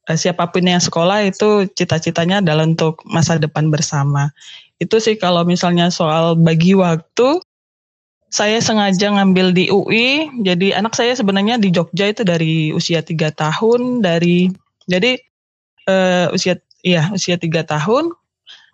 eh, 0.08 0.16
siapa 0.16 0.48
pun 0.48 0.64
yang 0.64 0.80
sekolah 0.80 1.28
itu 1.28 1.68
cita-citanya 1.74 2.40
adalah 2.40 2.64
untuk 2.64 3.02
masa 3.04 3.36
depan 3.36 3.68
bersama. 3.68 4.32
Itu 4.80 4.98
sih 5.02 5.18
kalau 5.20 5.44
misalnya 5.44 5.90
soal 5.92 6.38
bagi 6.38 6.74
waktu, 6.78 7.42
saya 8.34 8.58
sengaja 8.58 9.14
ngambil 9.14 9.54
di 9.54 9.70
UI. 9.70 10.26
Jadi 10.42 10.74
anak 10.74 10.98
saya 10.98 11.14
sebenarnya 11.14 11.54
di 11.54 11.70
Jogja 11.70 12.10
itu 12.10 12.26
dari 12.26 12.74
usia 12.74 12.98
tiga 12.98 13.30
tahun, 13.30 14.02
dari 14.02 14.50
jadi 14.90 15.22
uh, 15.86 16.34
usia 16.34 16.58
iya 16.82 17.14
usia 17.14 17.38
tiga 17.38 17.62
tahun. 17.62 18.10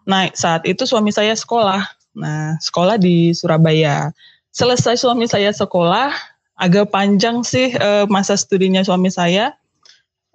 Nah 0.09 0.33
saat 0.33 0.65
itu 0.65 0.89
suami 0.89 1.13
saya 1.13 1.37
sekolah. 1.37 1.85
Nah 2.17 2.57
sekolah 2.57 2.97
di 2.97 3.37
Surabaya. 3.37 4.17
Selesai 4.49 4.97
suami 4.97 5.29
saya 5.29 5.53
sekolah, 5.53 6.09
agak 6.57 6.89
panjang 6.89 7.45
sih 7.45 7.77
uh, 7.77 8.09
masa 8.09 8.41
studinya 8.41 8.81
suami 8.81 9.13
saya. 9.13 9.53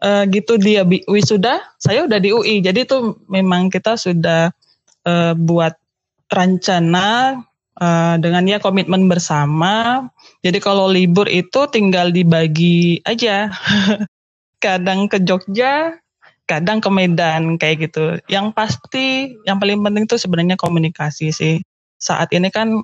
Uh, 0.06 0.28
gitu 0.30 0.62
dia 0.62 0.86
wisuda, 1.10 1.66
saya 1.82 2.06
udah 2.06 2.22
di 2.22 2.30
UI. 2.30 2.62
Jadi 2.62 2.86
itu 2.86 3.18
memang 3.26 3.74
kita 3.74 3.98
sudah 3.98 4.54
uh, 5.08 5.34
buat 5.34 5.74
rencana 6.30 7.42
uh, 7.80 8.16
dengan 8.20 8.44
ya 8.48 8.58
komitmen 8.60 9.08
bersama. 9.08 10.06
Jadi 10.44 10.60
kalau 10.64 10.88
libur 10.92 11.28
itu 11.28 11.68
tinggal 11.72 12.12
dibagi 12.12 13.02
aja. 13.04 13.52
kadang 14.66 15.06
ke 15.06 15.22
Jogja, 15.22 15.94
kadang 16.50 16.82
ke 16.82 16.90
Medan 16.90 17.62
kayak 17.62 17.92
gitu. 17.92 18.18
Yang 18.32 18.56
pasti 18.58 19.38
yang 19.46 19.62
paling 19.62 19.82
penting 19.86 20.10
itu 20.10 20.18
sebenarnya 20.18 20.58
komunikasi 20.58 21.30
sih. 21.30 21.56
Saat 22.02 22.34
ini 22.34 22.50
kan 22.50 22.82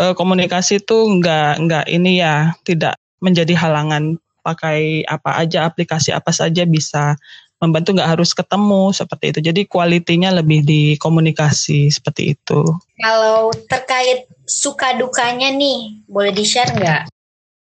uh, 0.00 0.14
komunikasi 0.16 0.82
itu 0.82 0.98
nggak 1.20 1.64
nggak 1.66 1.86
ini 1.90 2.22
ya 2.22 2.54
tidak 2.66 2.98
menjadi 3.22 3.54
halangan 3.56 4.18
pakai 4.44 5.08
apa 5.08 5.40
aja 5.40 5.64
aplikasi 5.64 6.12
apa 6.12 6.28
saja 6.28 6.68
bisa 6.68 7.16
membantu 7.62 7.96
nggak 7.96 8.18
harus 8.18 8.34
ketemu 8.34 8.92
seperti 8.92 9.24
itu. 9.34 9.40
Jadi 9.52 9.60
kualitinya 9.64 10.30
lebih 10.34 10.64
di 10.66 10.82
komunikasi 11.00 11.88
seperti 11.88 12.36
itu. 12.36 12.60
Kalau 13.00 13.54
terkait 13.70 14.28
suka 14.44 14.96
dukanya 14.98 15.48
nih, 15.54 16.04
boleh 16.08 16.32
di-share 16.34 16.74
nggak 16.74 17.02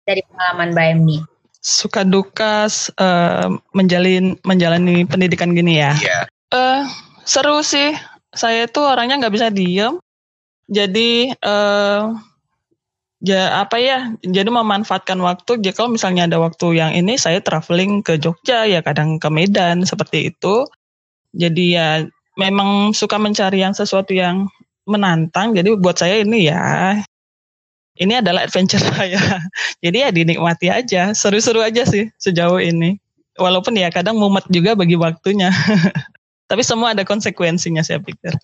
dari 0.09 0.23
pengalaman 0.26 0.73
Mbak 0.73 0.87
Emni? 0.97 1.18
Suka 1.61 2.09
duka 2.09 2.64
uh, 2.97 3.49
menjalin 3.76 4.40
menjalani 4.49 5.04
pendidikan 5.04 5.52
gini 5.52 5.82
ya. 5.82 5.92
Iya. 6.00 6.20
Uh, 6.50 6.82
seru 7.28 7.61
sih. 7.61 7.92
Saya 8.30 8.70
tuh 8.70 8.87
orangnya 8.87 9.26
nggak 9.26 9.35
bisa 9.35 9.49
diem. 9.52 10.00
Jadi 10.70 11.35
uh, 11.42 12.14
ya 13.21 13.61
apa 13.61 13.77
ya 13.77 14.17
jadi 14.25 14.49
memanfaatkan 14.49 15.21
waktu 15.21 15.61
jadi 15.61 15.77
kalau 15.77 15.93
misalnya 15.93 16.25
ada 16.25 16.41
waktu 16.41 16.81
yang 16.81 16.97
ini 16.97 17.21
saya 17.21 17.45
traveling 17.45 18.00
ke 18.00 18.17
Jogja 18.17 18.65
ya 18.65 18.81
kadang 18.81 19.21
ke 19.21 19.29
Medan 19.29 19.85
seperti 19.85 20.33
itu. 20.33 20.65
Jadi 21.31 21.79
ya 21.79 22.03
memang 22.35 22.91
suka 22.91 23.21
mencari 23.21 23.62
yang 23.62 23.77
sesuatu 23.77 24.11
yang 24.11 24.50
menantang 24.89 25.55
jadi 25.55 25.77
buat 25.79 25.95
saya 26.00 26.25
ini 26.27 26.50
ya 26.50 26.99
ini 28.00 28.19
adalah 28.19 28.49
adventure 28.49 28.81
saya. 28.97 29.21
Jadi 29.85 29.97
ya 30.00 30.11
dinikmati 30.11 30.73
aja 30.73 31.12
seru-seru 31.12 31.61
aja 31.61 31.85
sih 31.85 32.09
sejauh 32.17 32.59
ini. 32.59 32.97
Walaupun 33.37 33.77
ya 33.77 33.93
kadang 33.93 34.17
mumet 34.17 34.49
juga 34.49 34.75
bagi 34.75 34.97
waktunya. 34.97 35.53
Tapi 36.50 36.67
semua 36.67 36.97
ada 36.97 37.07
konsekuensinya 37.07 37.85
saya 37.85 38.03
pikir. 38.03 38.35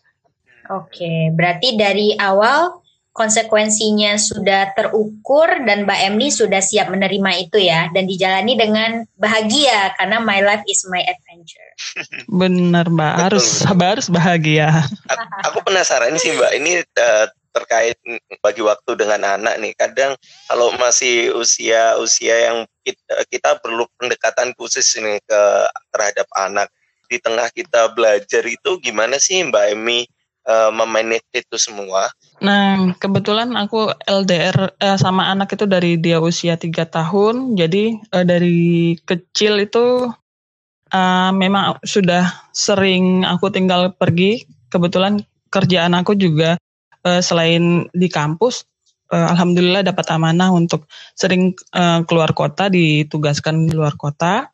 Oke, 0.71 1.35
berarti 1.35 1.75
dari 1.75 2.14
awal 2.23 2.86
konsekuensinya 3.16 4.20
sudah 4.20 4.76
terukur 4.76 5.49
dan 5.64 5.88
Mbak 5.88 6.00
Emni 6.12 6.28
sudah 6.28 6.61
siap 6.61 6.92
menerima 6.92 7.49
itu 7.49 7.56
ya 7.56 7.88
dan 7.96 8.04
dijalani 8.04 8.61
dengan 8.61 9.08
bahagia 9.16 9.96
karena 9.96 10.20
my 10.20 10.44
life 10.44 10.61
is 10.68 10.85
my 10.92 11.00
adventure. 11.00 11.70
Benar 12.40 12.92
Mbak, 12.92 13.14
harus 13.16 13.64
harus 13.64 14.12
bahagia. 14.12 14.85
Aku 15.49 15.64
penasaran 15.64 16.12
sih 16.20 16.37
Mbak, 16.37 16.52
ini 16.61 16.85
uh, 16.85 17.26
terkait 17.56 17.96
bagi 18.44 18.61
waktu 18.61 18.92
dengan 19.00 19.25
anak 19.25 19.56
nih. 19.64 19.73
Kadang 19.73 20.12
kalau 20.52 20.76
masih 20.76 21.32
usia-usia 21.32 22.52
yang 22.52 22.68
kita, 22.85 23.25
kita 23.32 23.50
perlu 23.64 23.88
pendekatan 23.96 24.52
khusus 24.61 24.85
ini 25.00 25.16
ke 25.25 25.42
terhadap 25.88 26.28
anak 26.37 26.68
di 27.08 27.16
tengah 27.23 27.49
kita 27.54 27.96
belajar 27.96 28.44
itu 28.44 28.70
gimana 28.82 29.16
sih 29.16 29.40
Mbak 29.46 29.78
Emi 29.78 30.04
uh, 30.46 30.70
memanage 30.72 31.26
itu 31.34 31.56
semua? 31.58 32.08
Nah, 32.40 32.94
kebetulan 33.02 33.52
aku 33.58 33.90
LDR 34.06 34.76
eh, 34.78 34.98
sama 35.00 35.28
anak 35.28 35.52
itu 35.56 35.66
dari 35.66 35.98
dia 35.98 36.22
usia 36.22 36.54
tiga 36.56 36.86
tahun, 36.86 37.58
jadi 37.58 37.98
eh, 37.98 38.24
dari 38.24 38.94
kecil 39.04 39.60
itu 39.60 40.08
uh, 40.92 41.30
memang 41.34 41.82
sudah 41.82 42.30
sering 42.54 43.26
aku 43.26 43.50
tinggal 43.50 43.92
pergi. 43.96 44.46
Kebetulan 44.66 45.22
kerjaan 45.48 45.94
aku 45.94 46.18
juga 46.18 46.58
uh, 47.06 47.22
selain 47.22 47.86
di 47.94 48.10
kampus, 48.10 48.66
uh, 49.14 49.26
alhamdulillah 49.32 49.86
dapat 49.86 50.06
amanah 50.10 50.50
untuk 50.52 50.84
sering 51.16 51.54
uh, 51.72 52.02
keluar 52.04 52.34
kota, 52.36 52.68
ditugaskan 52.68 53.70
di 53.70 53.72
luar 53.74 53.94
kota. 53.96 54.50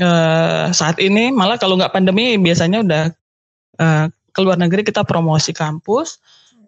Uh, 0.00 0.72
saat 0.72 0.96
ini 1.04 1.28
malah 1.28 1.60
kalau 1.60 1.76
nggak 1.76 1.92
pandemi 1.92 2.40
biasanya 2.40 2.80
udah 2.80 3.04
uh, 3.76 4.08
ke 4.32 4.40
luar 4.40 4.56
negeri 4.56 4.82
kita 4.82 5.04
promosi 5.04 5.52
kampus. 5.52 6.18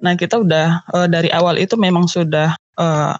Nah 0.04 0.14
kita 0.14 0.40
udah 0.44 0.84
uh, 0.92 1.08
dari 1.08 1.32
awal 1.32 1.56
itu 1.56 1.74
memang 1.80 2.04
sudah 2.04 2.52
uh, 2.76 3.14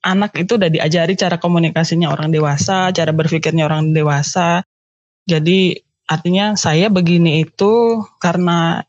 anak 0.00 0.32
itu 0.40 0.56
udah 0.56 0.72
diajari 0.72 1.12
cara 1.14 1.36
komunikasinya 1.36 2.08
orang 2.08 2.32
dewasa, 2.32 2.88
cara 2.90 3.12
berpikirnya 3.12 3.68
orang 3.68 3.92
dewasa. 3.92 4.64
Jadi 5.28 5.76
artinya 6.08 6.54
saya 6.56 6.88
begini 6.88 7.44
itu 7.44 8.00
karena 8.22 8.80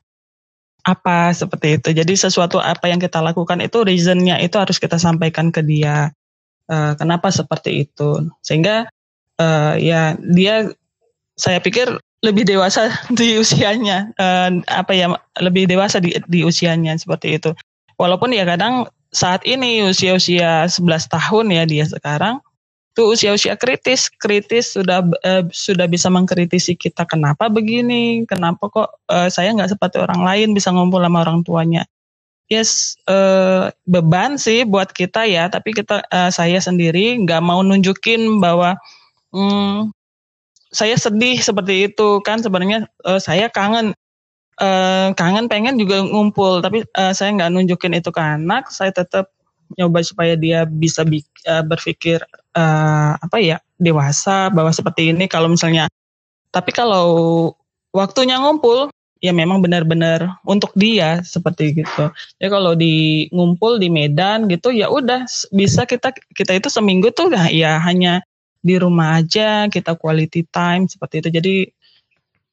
apa 0.88 1.36
seperti 1.36 1.84
itu. 1.84 1.90
Jadi 1.92 2.14
sesuatu 2.16 2.64
apa 2.64 2.88
yang 2.88 3.02
kita 3.04 3.20
lakukan 3.20 3.60
itu 3.60 3.84
reasonnya 3.84 4.40
itu 4.40 4.56
harus 4.56 4.80
kita 4.80 4.96
sampaikan 4.96 5.52
ke 5.52 5.60
dia. 5.66 6.16
Uh, 6.68 6.96
kenapa 6.96 7.32
seperti 7.32 7.88
itu? 7.88 8.28
Sehingga 8.40 8.88
ya 9.78 10.18
dia 10.18 10.74
saya 11.38 11.62
pikir 11.62 11.94
lebih 12.26 12.50
dewasa 12.50 12.90
di 13.20 13.38
usianya 13.38 14.10
uh, 14.18 14.50
apa 14.70 14.92
ya 14.94 15.14
lebih 15.42 15.70
dewasa 15.70 16.02
di, 16.02 16.18
di 16.26 16.42
usianya 16.42 16.98
seperti 16.98 17.38
itu. 17.38 17.52
Walaupun 17.98 18.34
ya 18.34 18.46
kadang 18.46 18.86
saat 19.10 19.42
ini 19.48 19.82
usia-usia 19.88 20.70
11 20.70 20.84
tahun 21.10 21.46
ya 21.50 21.64
dia 21.66 21.86
sekarang 21.88 22.44
itu 22.98 23.14
usia-usia 23.14 23.54
kritis, 23.54 24.10
kritis 24.10 24.74
sudah 24.74 25.06
uh, 25.22 25.46
sudah 25.54 25.86
bisa 25.86 26.10
mengkritisi 26.10 26.74
kita 26.74 27.06
kenapa 27.06 27.46
begini, 27.46 28.26
kenapa 28.26 28.74
kok 28.74 28.90
uh, 29.14 29.30
saya 29.30 29.54
nggak 29.54 29.78
seperti 29.78 30.02
orang 30.02 30.26
lain 30.26 30.58
bisa 30.58 30.74
ngumpul 30.74 30.98
sama 31.06 31.22
orang 31.22 31.46
tuanya. 31.46 31.86
Yes, 32.50 32.98
uh, 33.06 33.70
beban 33.86 34.42
sih 34.42 34.66
buat 34.66 34.98
kita 34.98 35.30
ya, 35.30 35.46
tapi 35.46 35.78
kita 35.78 36.10
uh, 36.10 36.34
saya 36.34 36.58
sendiri 36.58 37.22
nggak 37.22 37.38
mau 37.38 37.62
nunjukin 37.62 38.42
bahwa 38.42 38.74
hmm, 39.30 39.94
saya 40.72 40.96
sedih 41.00 41.40
seperti 41.40 41.92
itu 41.92 42.20
kan 42.24 42.44
sebenarnya 42.44 42.88
uh, 43.08 43.20
saya 43.20 43.48
kangen 43.48 43.96
uh, 44.60 45.10
kangen 45.16 45.48
pengen 45.48 45.80
juga 45.80 46.04
ngumpul, 46.04 46.60
tapi 46.60 46.84
uh, 46.98 47.14
saya 47.14 47.34
nggak 47.34 47.52
nunjukin 47.54 47.96
itu 47.96 48.10
ke 48.12 48.22
anak, 48.22 48.70
saya 48.74 48.92
tetap 48.92 49.32
nyoba 49.76 50.00
supaya 50.00 50.40
dia 50.40 50.64
bisa 50.64 51.04
uh, 51.04 51.64
berpikir 51.64 52.24
uh, 52.56 53.14
apa 53.20 53.38
ya 53.40 53.58
dewasa 53.76 54.48
bahwa 54.48 54.72
seperti 54.72 55.12
ini 55.12 55.28
kalau 55.28 55.52
misalnya 55.52 55.92
tapi 56.56 56.72
kalau 56.72 57.52
waktunya 57.92 58.40
ngumpul 58.40 58.88
ya 59.20 59.34
memang 59.34 59.60
benar-benar 59.60 60.40
untuk 60.46 60.72
dia 60.78 61.26
seperti 61.26 61.84
gitu. 61.84 62.14
Ya 62.38 62.48
kalau 62.48 62.78
di 62.78 63.28
ngumpul 63.34 63.82
di 63.82 63.90
Medan 63.90 64.46
gitu 64.48 64.70
ya 64.72 64.88
udah 64.88 65.26
bisa 65.52 65.84
kita 65.90 66.14
kita 66.38 66.54
itu 66.56 66.70
seminggu 66.70 67.10
tuh 67.12 67.34
ya 67.50 67.82
hanya 67.82 68.22
di 68.68 68.76
rumah 68.76 69.24
aja 69.24 69.72
kita 69.72 69.96
quality 69.96 70.44
time 70.52 70.92
seperti 70.92 71.24
itu. 71.24 71.30
Jadi 71.32 71.56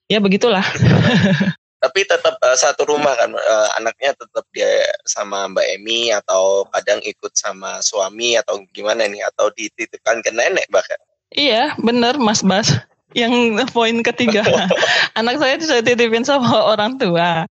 ya 0.06 0.23
begitulah. 0.23 0.62
tapi 1.85 2.00
tetap 2.09 2.40
uh, 2.40 2.56
satu 2.56 2.88
rumah 2.88 3.12
kan 3.12 3.28
uh, 3.37 3.68
anaknya 3.76 4.16
tetap 4.16 4.49
dia 4.56 4.88
sama 5.04 5.44
Mbak 5.52 5.66
Emi 5.76 6.09
atau 6.09 6.64
kadang 6.73 7.04
ikut 7.04 7.37
sama 7.37 7.85
suami 7.85 8.40
atau 8.40 8.64
gimana 8.73 9.04
nih 9.04 9.21
atau 9.28 9.52
dititipkan 9.52 10.25
ke 10.25 10.33
nenek 10.33 10.64
bahkan? 10.73 10.97
Iya 11.37 11.76
bener 11.76 12.16
Mas 12.16 12.40
Bas. 12.40 12.73
Yang 13.12 13.68
poin 13.71 14.00
ketiga. 14.00 14.42
Anak 15.21 15.38
saya 15.38 15.61
itu 15.61 15.68
saya 15.68 15.85
titipin 15.85 16.25
sama 16.25 16.73
orang 16.73 16.97
tua. 16.97 17.44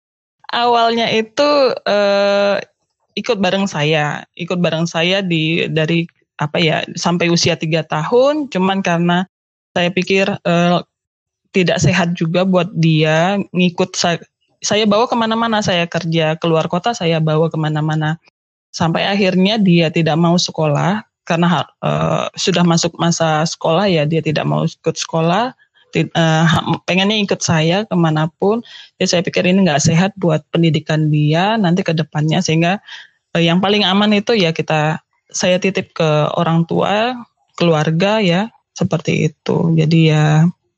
Awalnya 0.50 1.12
itu 1.12 1.76
uh, 1.86 2.56
ikut 3.20 3.38
bareng 3.38 3.68
saya. 3.68 4.24
Ikut 4.40 4.58
bareng 4.58 4.88
saya 4.88 5.20
di 5.22 5.68
dari 5.68 6.08
apa 6.42 6.58
ya 6.58 6.82
sampai 6.98 7.30
usia 7.30 7.54
tiga 7.54 7.86
tahun 7.86 8.50
cuman 8.50 8.82
karena 8.82 9.30
saya 9.78 9.94
pikir 9.94 10.26
uh, 10.42 10.82
tidak 11.52 11.78
sehat 11.84 12.16
juga 12.16 12.48
buat 12.48 12.72
dia 12.74 13.40
ngikut 13.52 13.94
saya, 13.96 14.20
saya 14.64 14.88
bawa 14.88 15.08
ke 15.08 15.16
mana-mana 15.16 15.60
saya 15.60 15.86
kerja 15.88 16.40
keluar 16.40 16.68
kota 16.72 16.96
saya 16.96 17.20
bawa 17.20 17.52
ke 17.52 17.58
mana-mana. 17.60 18.18
Sampai 18.72 19.04
akhirnya 19.04 19.60
dia 19.60 19.92
tidak 19.92 20.16
mau 20.16 20.40
sekolah 20.40 21.04
karena 21.28 21.68
uh, 21.84 22.32
sudah 22.40 22.64
masuk 22.64 22.96
masa 22.96 23.44
sekolah 23.44 23.88
ya 23.88 24.08
dia 24.08 24.24
tidak 24.24 24.48
mau 24.48 24.64
ikut 24.64 24.96
sekolah 24.96 25.52
uh, 26.16 26.48
pengennya 26.88 27.20
ikut 27.20 27.44
saya 27.44 27.84
ke 27.84 27.96
mana 28.00 28.32
pun. 28.40 28.64
Ya 28.96 29.12
saya 29.12 29.20
pikir 29.20 29.44
ini 29.44 29.68
nggak 29.68 29.84
sehat 29.84 30.16
buat 30.16 30.48
pendidikan 30.56 31.12
dia 31.12 31.60
nanti 31.60 31.84
ke 31.84 31.92
depannya 31.92 32.40
sehingga 32.40 32.80
uh, 33.36 33.42
yang 33.44 33.60
paling 33.60 33.84
aman 33.84 34.16
itu 34.16 34.40
ya 34.40 34.56
kita 34.56 35.04
saya 35.32 35.58
titip 35.58 35.96
ke 35.96 36.10
orang 36.36 36.68
tua 36.68 37.16
keluarga 37.56 38.20
ya 38.20 38.52
seperti 38.76 39.32
itu 39.32 39.76
jadi 39.76 40.00
ya 40.00 40.26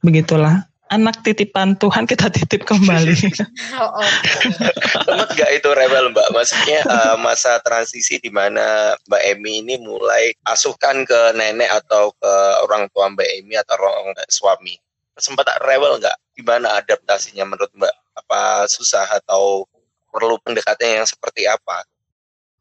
begitulah 0.02 0.66
anak 0.94 1.26
titipan 1.26 1.74
Tuhan 1.82 2.06
kita 2.06 2.30
titip 2.30 2.70
kembali. 2.70 3.18
oh, 3.82 3.98
okay. 3.98 5.42
gak 5.42 5.52
itu 5.58 5.70
rebel 5.74 6.14
Mbak? 6.14 6.28
Maksudnya 6.30 6.86
uh, 6.86 7.18
masa 7.18 7.58
transisi 7.66 8.22
di 8.22 8.30
mana 8.30 8.94
Mbak 9.10 9.24
Emi 9.34 9.66
ini 9.66 9.82
mulai 9.82 10.38
asuhkan 10.46 11.02
ke 11.10 11.34
nenek 11.34 11.70
atau 11.84 12.14
ke 12.14 12.34
orang 12.70 12.86
tua 12.94 13.10
Mbak 13.10 13.30
Emi 13.42 13.58
atau 13.58 13.74
orang 13.82 14.14
suami. 14.30 14.78
Sempat 15.18 15.50
rebel 15.66 15.98
nggak? 15.98 16.18
Gimana 16.38 16.78
adaptasinya 16.78 17.50
menurut 17.50 17.74
Mbak? 17.74 17.96
Apa 18.14 18.70
susah 18.70 19.10
atau 19.10 19.66
perlu 20.14 20.38
pendekatan 20.46 21.02
yang 21.02 21.08
seperti 21.10 21.50
apa? 21.50 21.82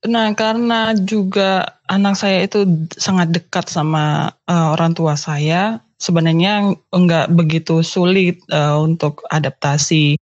Nah, 0.02 0.34
karena 0.34 0.98
juga 0.98 1.78
anak 1.86 2.18
saya 2.18 2.42
itu 2.42 2.66
sangat 2.98 3.30
dekat 3.30 3.70
sama 3.70 4.34
uh, 4.50 4.74
orang 4.74 4.98
tua 4.98 5.14
saya, 5.14 5.78
sebenarnya 6.02 6.74
enggak 6.90 7.30
begitu 7.30 7.86
sulit 7.86 8.42
uh, 8.50 8.82
untuk 8.82 9.22
adaptasi. 9.30 10.18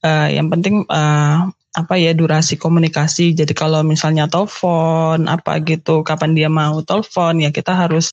Uh, 0.00 0.32
yang 0.32 0.48
penting 0.48 0.88
uh, 0.88 1.44
apa 1.76 1.94
ya 2.00 2.16
durasi 2.16 2.56
komunikasi. 2.56 3.36
Jadi 3.36 3.52
kalau 3.52 3.84
misalnya 3.84 4.24
telepon 4.32 5.28
apa 5.28 5.60
gitu, 5.60 6.00
kapan 6.00 6.32
dia 6.32 6.48
mau 6.48 6.80
telepon 6.80 7.44
ya 7.44 7.52
kita 7.52 7.76
harus 7.76 8.08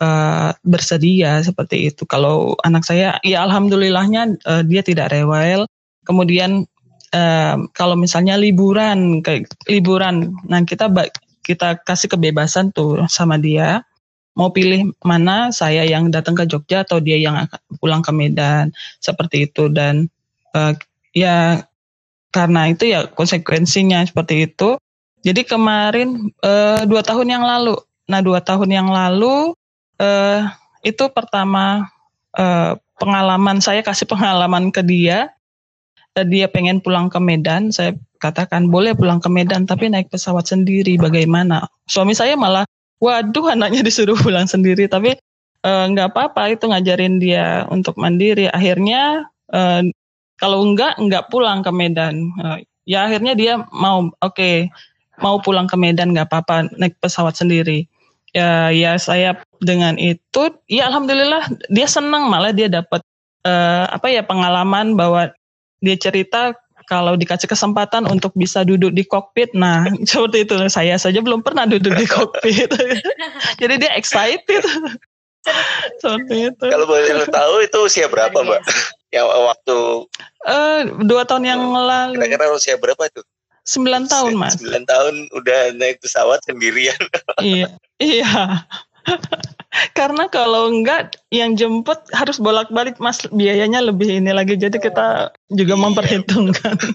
uh, 0.00 0.56
bersedia 0.64 1.44
seperti 1.44 1.92
itu. 1.92 2.08
Kalau 2.08 2.56
anak 2.64 2.88
saya 2.88 3.20
ya 3.20 3.44
alhamdulillahnya 3.44 4.40
uh, 4.48 4.62
dia 4.64 4.80
tidak 4.80 5.12
rewel. 5.12 5.68
Kemudian 6.08 6.64
kalau 7.72 7.94
misalnya 7.94 8.34
liburan 8.34 9.22
kayak 9.22 9.50
liburan, 9.70 10.34
nah 10.48 10.62
kita 10.66 10.90
kita 11.44 11.78
kasih 11.84 12.08
kebebasan 12.08 12.72
tuh 12.72 13.04
sama 13.06 13.36
dia. 13.36 13.84
Mau 14.34 14.50
pilih 14.50 14.90
mana 15.06 15.54
saya 15.54 15.86
yang 15.86 16.10
datang 16.10 16.34
ke 16.34 16.42
Jogja 16.50 16.82
atau 16.82 16.98
dia 16.98 17.14
yang 17.14 17.46
pulang 17.78 18.02
ke 18.02 18.10
Medan. 18.10 18.74
Seperti 18.98 19.46
itu. 19.46 19.70
Dan 19.70 20.10
uh, 20.56 20.74
ya 21.14 21.62
karena 22.34 22.66
itu 22.66 22.90
ya 22.90 23.06
konsekuensinya 23.06 24.02
seperti 24.02 24.50
itu. 24.50 24.74
Jadi 25.22 25.46
kemarin 25.46 26.34
uh, 26.42 26.82
dua 26.82 27.06
tahun 27.06 27.30
yang 27.30 27.46
lalu. 27.46 27.78
Nah 28.10 28.20
dua 28.26 28.42
tahun 28.42 28.74
yang 28.74 28.90
lalu 28.90 29.54
uh, 30.02 30.40
itu 30.82 31.04
pertama 31.14 31.86
uh, 32.34 32.74
pengalaman 32.98 33.62
saya 33.62 33.86
kasih 33.86 34.10
pengalaman 34.10 34.74
ke 34.74 34.82
dia 34.82 35.30
dia 36.22 36.46
pengen 36.46 36.78
pulang 36.78 37.10
ke 37.10 37.18
Medan 37.18 37.74
saya 37.74 37.98
katakan 38.22 38.70
boleh 38.70 38.94
pulang 38.94 39.18
ke 39.18 39.26
Medan 39.26 39.66
tapi 39.66 39.90
naik 39.90 40.14
pesawat 40.14 40.46
sendiri 40.46 40.94
bagaimana? 40.94 41.66
Suami 41.90 42.14
saya 42.14 42.38
malah 42.38 42.62
waduh 43.02 43.50
anaknya 43.50 43.82
disuruh 43.82 44.14
pulang 44.14 44.46
sendiri 44.46 44.86
tapi 44.86 45.18
eh, 45.66 45.84
nggak 45.90 46.08
uh, 46.08 46.12
apa-apa 46.14 46.54
itu 46.54 46.70
ngajarin 46.70 47.18
dia 47.18 47.66
untuk 47.66 47.98
mandiri. 47.98 48.46
Akhirnya 48.54 49.26
uh, 49.50 49.82
kalau 50.38 50.62
enggak 50.62 50.94
enggak 51.02 51.26
pulang 51.34 51.66
ke 51.66 51.74
Medan. 51.74 52.30
Uh, 52.38 52.62
ya 52.86 53.10
akhirnya 53.10 53.34
dia 53.34 53.52
mau 53.74 54.06
oke 54.08 54.14
okay, 54.22 54.70
mau 55.18 55.42
pulang 55.42 55.66
ke 55.66 55.74
Medan 55.74 56.14
nggak 56.14 56.30
apa-apa 56.30 56.70
naik 56.78 56.94
pesawat 57.02 57.34
sendiri. 57.34 57.90
Ya 58.30 58.70
ya 58.70 58.98
saya 59.02 59.42
dengan 59.58 59.98
itu 59.98 60.50
ya 60.70 60.90
alhamdulillah 60.90 61.50
dia 61.70 61.86
senang 61.90 62.30
malah 62.30 62.54
dia 62.54 62.70
dapat 62.70 63.02
apa 63.92 64.08
ya 64.08 64.24
pengalaman 64.24 64.96
bahwa 64.96 65.28
dia 65.84 66.00
cerita 66.00 66.56
kalau 66.84 67.16
dikasih 67.16 67.48
kesempatan 67.48 68.04
untuk 68.08 68.36
bisa 68.36 68.60
duduk 68.64 68.92
di 68.92 69.04
kokpit, 69.04 69.52
nah 69.56 69.88
seperti 70.08 70.44
itu 70.44 70.54
saya 70.68 70.96
saja 71.00 71.20
belum 71.20 71.40
pernah 71.40 71.64
duduk 71.64 71.96
di 71.96 72.06
kokpit, 72.08 72.70
jadi 73.60 73.74
dia 73.80 73.90
excited. 73.96 74.64
seperti 76.00 76.48
itu. 76.48 76.64
Kalau 76.72 76.88
boleh 76.88 77.28
tahu 77.28 77.54
itu 77.60 77.78
usia 77.84 78.08
berapa 78.08 78.32
mbak? 78.32 78.64
Yang 79.12 79.26
waktu 79.28 79.76
uh, 80.48 80.80
dua 81.04 81.22
tahun 81.28 81.44
yang 81.44 81.60
lalu. 81.68 82.16
Kira-kira 82.16 82.48
usia 82.48 82.80
berapa 82.80 83.04
itu? 83.04 83.20
Sembilan 83.64 84.08
tahun 84.08 84.40
mas. 84.40 84.56
Sembilan 84.56 84.84
tahun 84.88 85.14
udah 85.36 85.60
naik 85.76 86.00
pesawat 86.00 86.40
sendirian. 86.48 86.96
iya, 87.44 87.68
iya. 88.00 88.64
Karena 89.98 90.30
kalau 90.30 90.70
enggak 90.70 91.18
yang 91.34 91.58
jemput 91.58 91.98
harus 92.14 92.38
bolak-balik 92.38 92.96
Mas 93.02 93.20
biayanya 93.30 93.82
lebih 93.82 94.22
ini 94.22 94.30
lagi. 94.30 94.54
Jadi 94.54 94.78
kita 94.78 95.34
juga 95.50 95.74
iya. 95.74 95.82
memperhitungkan. 95.82 96.76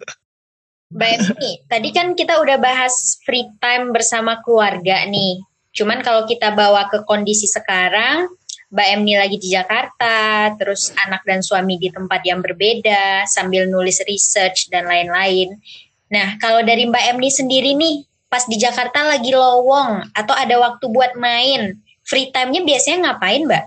Mbak 0.90 1.12
Emi, 1.22 1.52
tadi 1.70 1.90
kan 1.94 2.18
kita 2.18 2.42
udah 2.42 2.58
bahas 2.58 3.22
free 3.22 3.46
time 3.62 3.94
bersama 3.94 4.42
keluarga 4.42 5.06
nih. 5.06 5.38
Cuman 5.70 6.02
kalau 6.02 6.26
kita 6.26 6.50
bawa 6.58 6.90
ke 6.90 7.06
kondisi 7.06 7.46
sekarang, 7.46 8.26
Mbak 8.74 8.88
Emi 8.98 9.14
lagi 9.14 9.38
di 9.38 9.54
Jakarta, 9.54 10.50
terus 10.58 10.90
anak 11.06 11.22
dan 11.30 11.46
suami 11.46 11.78
di 11.78 11.94
tempat 11.94 12.26
yang 12.26 12.42
berbeda, 12.42 13.30
sambil 13.30 13.70
nulis 13.70 14.02
research 14.10 14.74
dan 14.74 14.90
lain-lain. 14.90 15.62
Nah, 16.10 16.42
kalau 16.42 16.66
dari 16.66 16.90
Mbak 16.90 17.06
Emi 17.14 17.30
sendiri 17.30 17.78
nih, 17.78 18.10
pas 18.26 18.46
di 18.50 18.58
Jakarta 18.58 19.06
lagi 19.06 19.30
lowong 19.30 20.10
atau 20.14 20.34
ada 20.34 20.58
waktu 20.58 20.86
buat 20.90 21.14
main, 21.18 21.78
free 22.10 22.34
time-nya 22.34 22.66
biasanya 22.66 22.98
ngapain, 23.06 23.46
Mbak? 23.46 23.66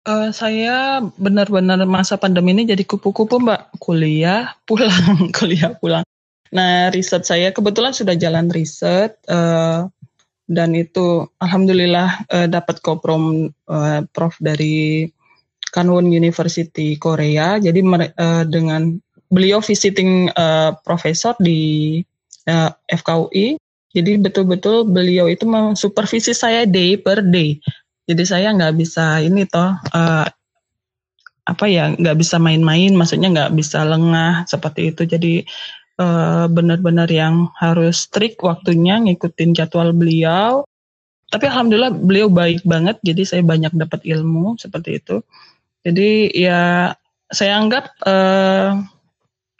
Uh, 0.00 0.34
saya 0.34 1.04
benar-benar 1.20 1.78
masa 1.86 2.16
pandemi 2.18 2.56
ini 2.56 2.64
jadi 2.64 2.88
kupu-kupu 2.88 3.36
mbak 3.36 3.68
kuliah 3.78 4.56
pulang 4.68 5.28
kuliah 5.30 5.76
pulang. 5.76 6.02
Nah 6.50 6.88
riset 6.90 7.28
saya 7.28 7.52
kebetulan 7.52 7.92
sudah 7.92 8.16
jalan 8.16 8.48
riset 8.48 9.20
uh, 9.28 9.86
dan 10.48 10.72
itu 10.72 11.28
alhamdulillah 11.38 12.26
uh, 12.32 12.48
dapat 12.48 12.80
koprom 12.80 13.52
uh, 13.68 14.00
prof 14.10 14.34
dari 14.40 15.06
Kanwon 15.70 16.10
University 16.10 16.98
Korea. 16.98 17.60
Jadi 17.62 17.84
uh, 17.84 18.42
dengan 18.48 18.96
beliau 19.30 19.62
visiting 19.62 20.32
uh, 20.34 20.74
profesor 20.82 21.36
di 21.38 22.00
uh, 22.50 22.72
FKUI. 22.90 23.60
Jadi 23.90 24.22
betul-betul 24.22 24.86
beliau 24.86 25.26
itu 25.26 25.42
mensupervisi 25.46 26.30
saya 26.30 26.62
day 26.62 26.94
per 26.94 27.26
day. 27.26 27.58
Jadi 28.06 28.22
saya 28.22 28.54
nggak 28.54 28.74
bisa 28.78 29.18
ini 29.18 29.46
toh 29.46 29.74
uh, 29.74 30.26
apa 31.46 31.64
ya 31.66 31.90
nggak 31.98 32.16
bisa 32.22 32.38
main-main 32.38 32.94
maksudnya 32.94 33.34
nggak 33.34 33.52
bisa 33.58 33.82
lengah 33.82 34.46
seperti 34.46 34.94
itu. 34.94 35.02
Jadi 35.10 35.34
uh, 35.98 36.46
benar-benar 36.46 37.10
yang 37.10 37.50
harus 37.58 38.06
strict 38.06 38.38
waktunya 38.46 39.02
ngikutin 39.02 39.58
jadwal 39.58 39.90
beliau. 39.90 40.62
Tapi 41.30 41.46
alhamdulillah 41.46 41.94
beliau 41.94 42.26
baik 42.26 42.62
banget 42.66 42.98
jadi 43.02 43.22
saya 43.22 43.42
banyak 43.42 43.74
dapat 43.74 44.02
ilmu 44.06 44.58
seperti 44.58 45.02
itu. 45.02 45.22
Jadi 45.82 46.30
ya 46.34 46.94
saya 47.30 47.58
anggap 47.58 47.90
uh, 48.06 48.78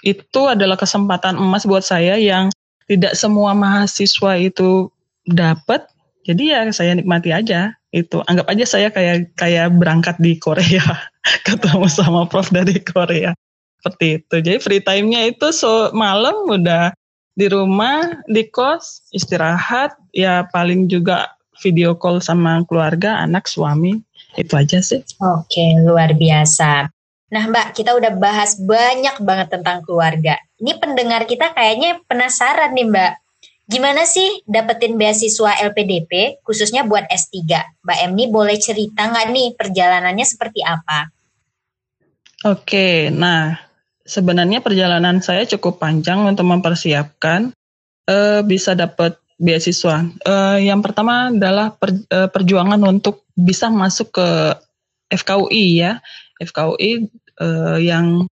itu 0.03 0.41
adalah 0.47 0.79
kesempatan 0.79 1.39
emas 1.39 1.67
buat 1.67 1.83
saya 1.83 2.19
yang 2.19 2.51
tidak 2.91 3.15
semua 3.15 3.55
mahasiswa 3.55 4.35
itu 4.35 4.91
dapat 5.31 5.87
jadi 6.27 6.43
ya 6.43 6.61
saya 6.75 6.99
nikmati 6.99 7.31
aja 7.31 7.73
itu. 7.91 8.21
Anggap 8.29 8.47
aja 8.51 8.65
saya 8.67 8.89
kayak 8.93 9.35
kayak 9.39 9.73
berangkat 9.79 10.17
di 10.21 10.37
Korea 10.37 10.83
ketemu 11.49 11.87
sama 11.89 12.27
prof 12.29 12.51
dari 12.53 12.77
Korea. 12.83 13.33
Seperti 13.81 14.21
itu. 14.21 14.35
Jadi 14.45 14.59
free 14.61 14.83
time-nya 14.85 15.33
itu 15.33 15.49
so 15.55 15.89
malam 15.97 16.45
udah 16.45 16.93
di 17.33 17.49
rumah 17.49 18.21
di 18.29 18.45
kos 18.53 19.09
istirahat 19.17 19.97
ya 20.13 20.45
paling 20.53 20.91
juga 20.91 21.33
video 21.65 21.97
call 21.97 22.21
sama 22.21 22.61
keluarga 22.69 23.25
anak 23.25 23.49
suami 23.49 23.97
itu 24.37 24.53
aja 24.53 24.85
sih. 24.85 25.01
Oke 25.25 25.81
luar 25.81 26.13
biasa. 26.13 26.93
Nah 27.31 27.43
Mbak, 27.47 27.79
kita 27.79 27.95
udah 27.97 28.13
bahas 28.19 28.59
banyak 28.59 29.23
banget 29.23 29.49
tentang 29.55 29.87
keluarga. 29.87 30.37
Ini 30.61 30.77
pendengar 30.77 31.25
kita 31.25 31.57
kayaknya 31.57 32.05
penasaran 32.05 32.77
nih 32.77 32.87
Mbak. 32.93 33.13
Gimana 33.71 34.03
sih 34.05 34.45
dapetin 34.45 35.01
beasiswa 35.01 35.57
LPDP 35.73 36.43
khususnya 36.45 36.85
buat 36.85 37.09
S3? 37.09 37.41
Mbak 37.81 37.99
Em 38.05 38.13
nih 38.13 38.29
boleh 38.29 38.61
cerita 38.61 39.09
nggak 39.09 39.27
nih 39.33 39.49
perjalanannya 39.57 40.27
seperti 40.27 40.61
apa? 40.61 41.09
Oke, 42.45 43.09
nah 43.09 43.57
sebenarnya 44.05 44.61
perjalanan 44.61 45.23
saya 45.25 45.49
cukup 45.49 45.81
panjang 45.81 46.25
untuk 46.25 46.49
mempersiapkan 46.49 47.53
uh, 48.11 48.41
bisa 48.45 48.77
dapat 48.77 49.17
beasiswa. 49.41 50.05
Uh, 50.27 50.59
yang 50.61 50.85
pertama 50.85 51.33
adalah 51.33 51.73
per, 51.73 51.97
uh, 52.13 52.29
perjuangan 52.29 52.81
untuk 52.85 53.25
bisa 53.33 53.73
masuk 53.73 54.13
ke 54.13 54.29
FKUI 55.15 55.81
ya. 55.81 56.03
FKUI 56.43 57.09
uh, 57.41 57.79
yang 57.81 58.29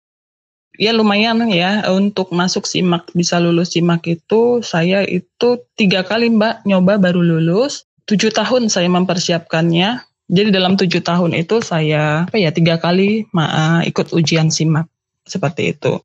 ya 0.78 0.94
lumayan 0.94 1.42
ya. 1.50 1.84
Untuk 1.90 2.30
masuk 2.30 2.64
simak 2.64 3.10
bisa 3.12 3.36
lulus 3.42 3.74
simak 3.74 4.06
itu 4.06 4.62
saya 4.62 5.04
itu 5.04 5.60
tiga 5.74 6.06
kali 6.06 6.30
mbak 6.32 6.64
nyoba 6.64 6.96
baru 6.96 7.20
lulus. 7.20 7.84
Tujuh 8.08 8.32
tahun 8.32 8.72
saya 8.72 8.88
mempersiapkannya. 8.88 10.00
Jadi 10.28 10.48
dalam 10.52 10.78
tujuh 10.78 11.04
tahun 11.04 11.36
itu 11.36 11.60
saya 11.60 12.24
apa 12.24 12.38
ya 12.40 12.54
tiga 12.54 12.80
kali 12.80 13.28
ma 13.34 13.82
ikut 13.84 14.14
ujian 14.14 14.48
simak. 14.48 14.88
Seperti 15.28 15.76
itu. 15.76 16.00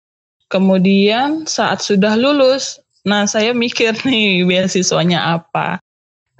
Kemudian 0.52 1.48
saat 1.48 1.80
sudah 1.80 2.20
lulus 2.20 2.82
nah 3.04 3.28
saya 3.28 3.56
mikir 3.56 3.96
nih 4.10 4.44
beasiswanya 4.44 5.40
apa. 5.40 5.80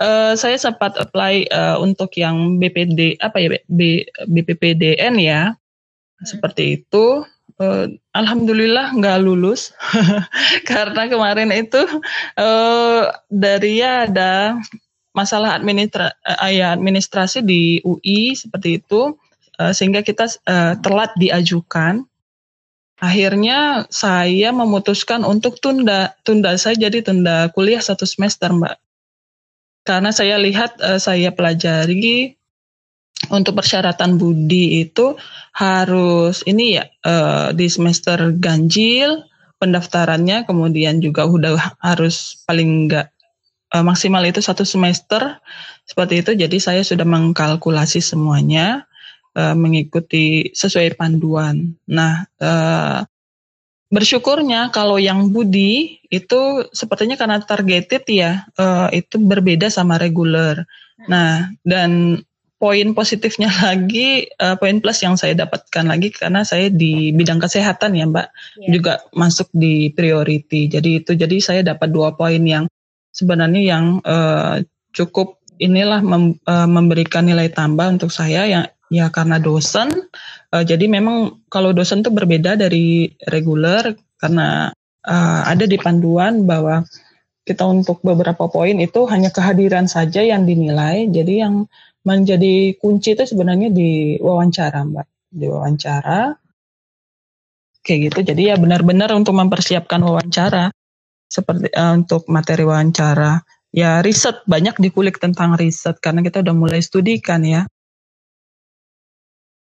Uh, 0.02 0.34
saya 0.34 0.58
sempat 0.58 0.98
apply 0.98 1.46
uh, 1.54 1.78
untuk 1.78 2.18
yang 2.18 2.58
BPD 2.58 3.22
apa 3.22 3.38
ya 3.40 3.50
B, 3.70 4.04
BPPDN 4.26 5.22
ya. 5.22 5.54
Seperti 6.24 6.82
itu 6.82 7.28
uh, 7.64 7.84
alhamdulillah 8.12 8.92
nggak 9.00 9.18
lulus. 9.24 9.72
Karena 10.70 11.08
kemarin 11.08 11.50
itu 11.56 11.80
uh, 12.36 13.08
dari 13.32 13.80
ya 13.80 14.04
ada 14.08 14.60
masalah 15.16 15.56
administra 15.56 16.12
uh, 16.28 16.52
ya 16.52 16.76
administrasi 16.76 17.46
di 17.46 17.80
UI 17.88 18.36
seperti 18.36 18.84
itu 18.84 19.16
uh, 19.64 19.72
sehingga 19.72 20.04
kita 20.04 20.28
uh, 20.46 20.76
telat 20.84 21.16
diajukan. 21.16 22.04
Akhirnya 23.04 23.84
saya 23.92 24.56
memutuskan 24.56 25.28
untuk 25.28 25.60
tunda 25.60 26.16
tunda 26.24 26.56
saya 26.56 26.76
jadi 26.78 27.04
tunda 27.04 27.52
kuliah 27.52 27.80
satu 27.80 28.04
semester 28.04 28.52
mbak. 28.52 28.80
Karena 29.84 30.16
saya 30.16 30.40
lihat 30.40 30.80
uh, 30.80 31.00
saya 31.00 31.32
pelajari 31.32 32.40
untuk 33.32 33.60
persyaratan 33.62 34.20
budi 34.20 34.84
itu 34.84 35.16
harus 35.56 36.42
ini 36.44 36.82
ya 36.82 36.90
uh, 37.06 37.54
di 37.54 37.70
semester 37.70 38.34
ganjil 38.36 39.24
pendaftarannya 39.62 40.44
kemudian 40.44 41.00
juga 41.00 41.24
udah 41.24 41.80
harus 41.80 42.44
paling 42.44 42.90
enggak 42.90 43.14
uh, 43.72 43.86
maksimal 43.86 44.26
itu 44.28 44.44
satu 44.44 44.68
semester. 44.68 45.40
Seperti 45.88 46.24
itu 46.24 46.32
jadi 46.36 46.58
saya 46.60 46.82
sudah 46.84 47.08
mengkalkulasi 47.08 48.04
semuanya 48.04 48.88
uh, 49.36 49.56
mengikuti 49.56 50.52
sesuai 50.52 51.00
panduan. 51.00 51.76
Nah 51.88 52.28
bersyukurnya 53.94 54.74
kalau 54.74 54.98
yang 54.98 55.30
budi 55.30 56.02
itu 56.10 56.66
sepertinya 56.74 57.14
karena 57.14 57.38
targeted 57.46 58.10
ya 58.10 58.50
itu 58.90 59.22
berbeda 59.22 59.70
sama 59.70 60.02
reguler. 60.02 60.66
Nah 61.06 61.54
dan 61.62 62.18
poin 62.64 62.96
positifnya 62.96 63.52
lagi, 63.68 64.32
uh, 64.40 64.56
poin 64.56 64.80
plus 64.80 65.04
yang 65.04 65.20
saya 65.20 65.36
dapatkan 65.36 65.84
lagi 65.84 66.16
karena 66.16 66.48
saya 66.48 66.72
di 66.72 67.12
bidang 67.12 67.44
kesehatan 67.44 68.00
ya 68.00 68.08
Mbak, 68.08 68.28
yeah. 68.64 68.72
juga 68.72 68.94
masuk 69.12 69.52
di 69.52 69.92
priority. 69.92 70.72
Jadi 70.72 71.04
itu 71.04 71.12
jadi 71.12 71.38
saya 71.44 71.62
dapat 71.68 71.92
dua 71.92 72.16
poin 72.16 72.40
yang 72.40 72.72
sebenarnya 73.12 73.62
yang 73.76 74.00
uh, 74.08 74.64
cukup 74.96 75.44
inilah 75.60 76.00
mem, 76.00 76.40
uh, 76.48 76.70
memberikan 76.72 77.28
nilai 77.28 77.52
tambah 77.52 78.00
untuk 78.00 78.16
saya 78.16 78.48
yang 78.48 78.66
ya 78.88 79.12
karena 79.12 79.44
dosen. 79.44 79.92
Uh, 80.56 80.64
jadi 80.64 80.88
memang 80.88 81.44
kalau 81.52 81.76
dosen 81.76 82.00
itu 82.00 82.16
berbeda 82.16 82.56
dari 82.56 83.12
reguler 83.28 83.92
karena 84.16 84.72
uh, 85.04 85.42
ada 85.44 85.68
di 85.68 85.76
panduan 85.76 86.48
bahwa 86.48 86.88
kita 87.44 87.68
untuk 87.68 88.00
beberapa 88.08 88.48
poin 88.48 88.80
itu 88.80 89.04
hanya 89.12 89.28
kehadiran 89.28 89.84
saja 89.92 90.24
yang 90.24 90.48
dinilai. 90.48 91.12
Jadi 91.12 91.44
yang 91.44 91.68
menjadi 92.04 92.76
kunci 92.78 93.16
itu 93.16 93.24
sebenarnya 93.24 93.72
di 93.72 94.20
wawancara 94.20 94.84
mbak. 94.84 95.08
Di 95.32 95.48
wawancara. 95.48 96.36
Kayak 97.84 98.00
gitu. 98.12 98.20
Jadi 98.32 98.42
ya 98.52 98.56
benar-benar 98.56 99.12
untuk 99.16 99.36
mempersiapkan 99.36 100.00
wawancara. 100.04 100.72
Seperti 101.28 101.72
uh, 101.74 101.98
untuk 101.98 102.28
materi 102.30 102.64
wawancara. 102.68 103.42
Ya 103.74 104.04
riset. 104.04 104.44
Banyak 104.46 104.78
dikulik 104.80 105.18
tentang 105.18 105.56
riset. 105.56 105.98
Karena 106.04 106.22
kita 106.22 106.44
udah 106.44 106.56
mulai 106.56 106.84
studikan 106.84 107.42
ya. 107.44 107.66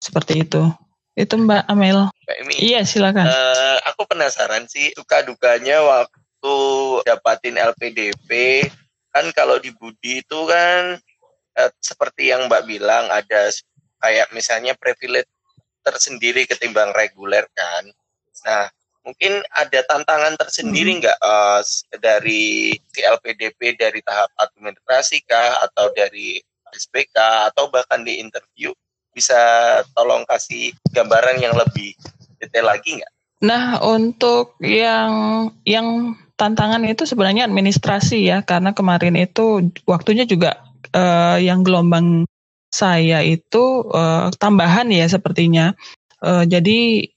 Seperti 0.02 0.44
itu. 0.44 0.66
Itu 1.14 1.38
Mbak 1.38 1.70
Amel. 1.70 2.10
Mbak 2.10 2.38
Emi, 2.42 2.56
iya 2.58 2.82
silakan. 2.82 3.30
uh, 3.30 3.78
aku 3.86 4.08
penasaran 4.10 4.66
sih 4.66 4.96
suka 4.98 5.22
dukanya 5.28 5.84
waktu 5.84 6.56
dapatin 7.06 7.60
LPDP 7.60 8.64
kan 9.12 9.28
kalau 9.36 9.60
di 9.60 9.76
Budi 9.76 10.24
itu 10.24 10.40
kan 10.48 10.98
eh, 11.58 11.72
seperti 11.82 12.32
yang 12.32 12.48
Mbak 12.48 12.64
bilang 12.68 13.10
ada 13.12 13.52
kayak 14.02 14.32
misalnya 14.34 14.74
privilege 14.78 15.30
tersendiri 15.82 16.46
ketimbang 16.46 16.94
reguler 16.94 17.46
kan. 17.58 17.90
Nah, 18.46 18.70
mungkin 19.06 19.42
ada 19.54 19.82
tantangan 19.86 20.38
tersendiri 20.38 20.98
hmm. 20.98 21.00
nggak 21.06 21.18
hmm. 21.22 21.30
uh, 21.30 21.62
dari 22.02 22.74
LPDP 22.94 23.78
dari 23.78 24.00
tahap 24.06 24.30
administrasi 24.38 25.26
kah 25.26 25.62
atau 25.66 25.90
dari 25.94 26.38
SPK 26.72 27.52
atau 27.52 27.68
bahkan 27.68 28.06
di 28.06 28.22
interview 28.22 28.72
bisa 29.12 29.36
tolong 29.92 30.24
kasih 30.24 30.72
gambaran 30.96 31.44
yang 31.44 31.52
lebih 31.58 31.92
detail 32.40 32.72
lagi 32.72 33.02
nggak? 33.02 33.14
Nah, 33.42 33.82
untuk 33.82 34.56
yang 34.62 35.12
yang 35.66 36.14
tantangan 36.38 36.86
itu 36.86 37.10
sebenarnya 37.10 37.50
administrasi 37.50 38.30
ya, 38.30 38.46
karena 38.46 38.72
kemarin 38.72 39.18
itu 39.18 39.74
waktunya 39.90 40.30
juga 40.30 40.71
uh, 40.96 41.38
yang 41.42 41.64
gelombang 41.64 42.28
saya 42.72 43.20
itu 43.24 43.88
uh, 43.92 44.32
tambahan 44.40 44.88
ya 44.92 45.08
sepertinya. 45.08 45.76
Uh, 46.22 46.48
jadi 46.48 47.10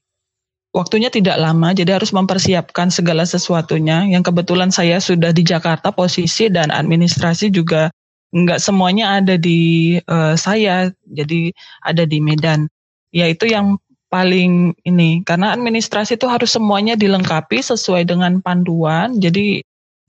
waktunya 0.75 1.13
tidak 1.13 1.39
lama, 1.39 1.71
jadi 1.71 2.01
harus 2.01 2.11
mempersiapkan 2.11 2.91
segala 2.91 3.23
sesuatunya. 3.23 4.11
Yang 4.11 4.35
kebetulan 4.35 4.75
saya 4.75 4.99
sudah 4.99 5.31
di 5.31 5.47
Jakarta 5.47 5.95
posisi 5.95 6.51
dan 6.51 6.75
administrasi 6.75 7.55
juga 7.55 7.95
nggak 8.35 8.59
semuanya 8.59 9.23
ada 9.23 9.39
di 9.39 9.95
uh, 10.11 10.35
saya, 10.35 10.91
jadi 11.07 11.55
ada 11.87 12.03
di 12.03 12.19
Medan. 12.19 12.67
Ya 13.15 13.31
itu 13.31 13.47
yang 13.47 13.79
paling 14.15 14.79
ini 14.87 15.27
karena 15.27 15.59
administrasi 15.59 16.15
itu 16.15 16.31
harus 16.31 16.55
semuanya 16.55 16.95
dilengkapi 16.95 17.59
sesuai 17.59 18.07
dengan 18.07 18.39
panduan. 18.39 19.19
Jadi 19.19 19.59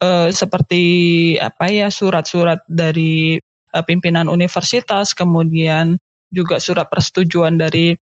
eh, 0.02 0.30
seperti 0.30 0.84
apa 1.42 1.74
ya 1.74 1.90
surat-surat 1.90 2.62
dari 2.70 3.42
pimpinan 3.84 4.32
universitas, 4.32 5.12
kemudian 5.12 6.00
juga 6.32 6.62
surat 6.62 6.88
persetujuan 6.88 7.60
dari 7.60 7.98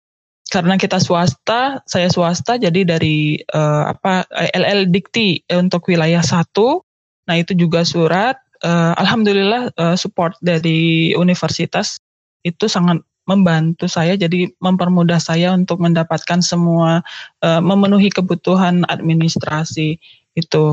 karena 0.51 0.77
kita 0.77 1.01
swasta, 1.01 1.81
saya 1.89 2.11
swasta, 2.11 2.61
jadi 2.61 2.85
dari 2.85 3.41
eh, 3.41 3.83
apa 3.89 4.27
LL 4.53 4.91
Dikti 4.91 5.41
untuk 5.49 5.89
wilayah 5.89 6.21
satu. 6.21 6.83
Nah 7.25 7.35
itu 7.39 7.57
juga 7.57 7.81
surat. 7.87 8.37
Eh, 8.61 8.93
Alhamdulillah 8.99 9.73
eh, 9.73 9.95
support 9.97 10.37
dari 10.43 11.11
universitas 11.17 11.97
itu 12.43 12.67
sangat 12.67 13.01
membantu 13.23 13.87
saya 13.87 14.19
jadi 14.19 14.51
mempermudah 14.59 15.15
saya 15.15 15.55
untuk 15.55 15.79
mendapatkan 15.79 16.43
semua 16.43 16.99
uh, 17.39 17.61
memenuhi 17.63 18.11
kebutuhan 18.11 18.83
administrasi 18.91 19.95
itu. 20.35 20.65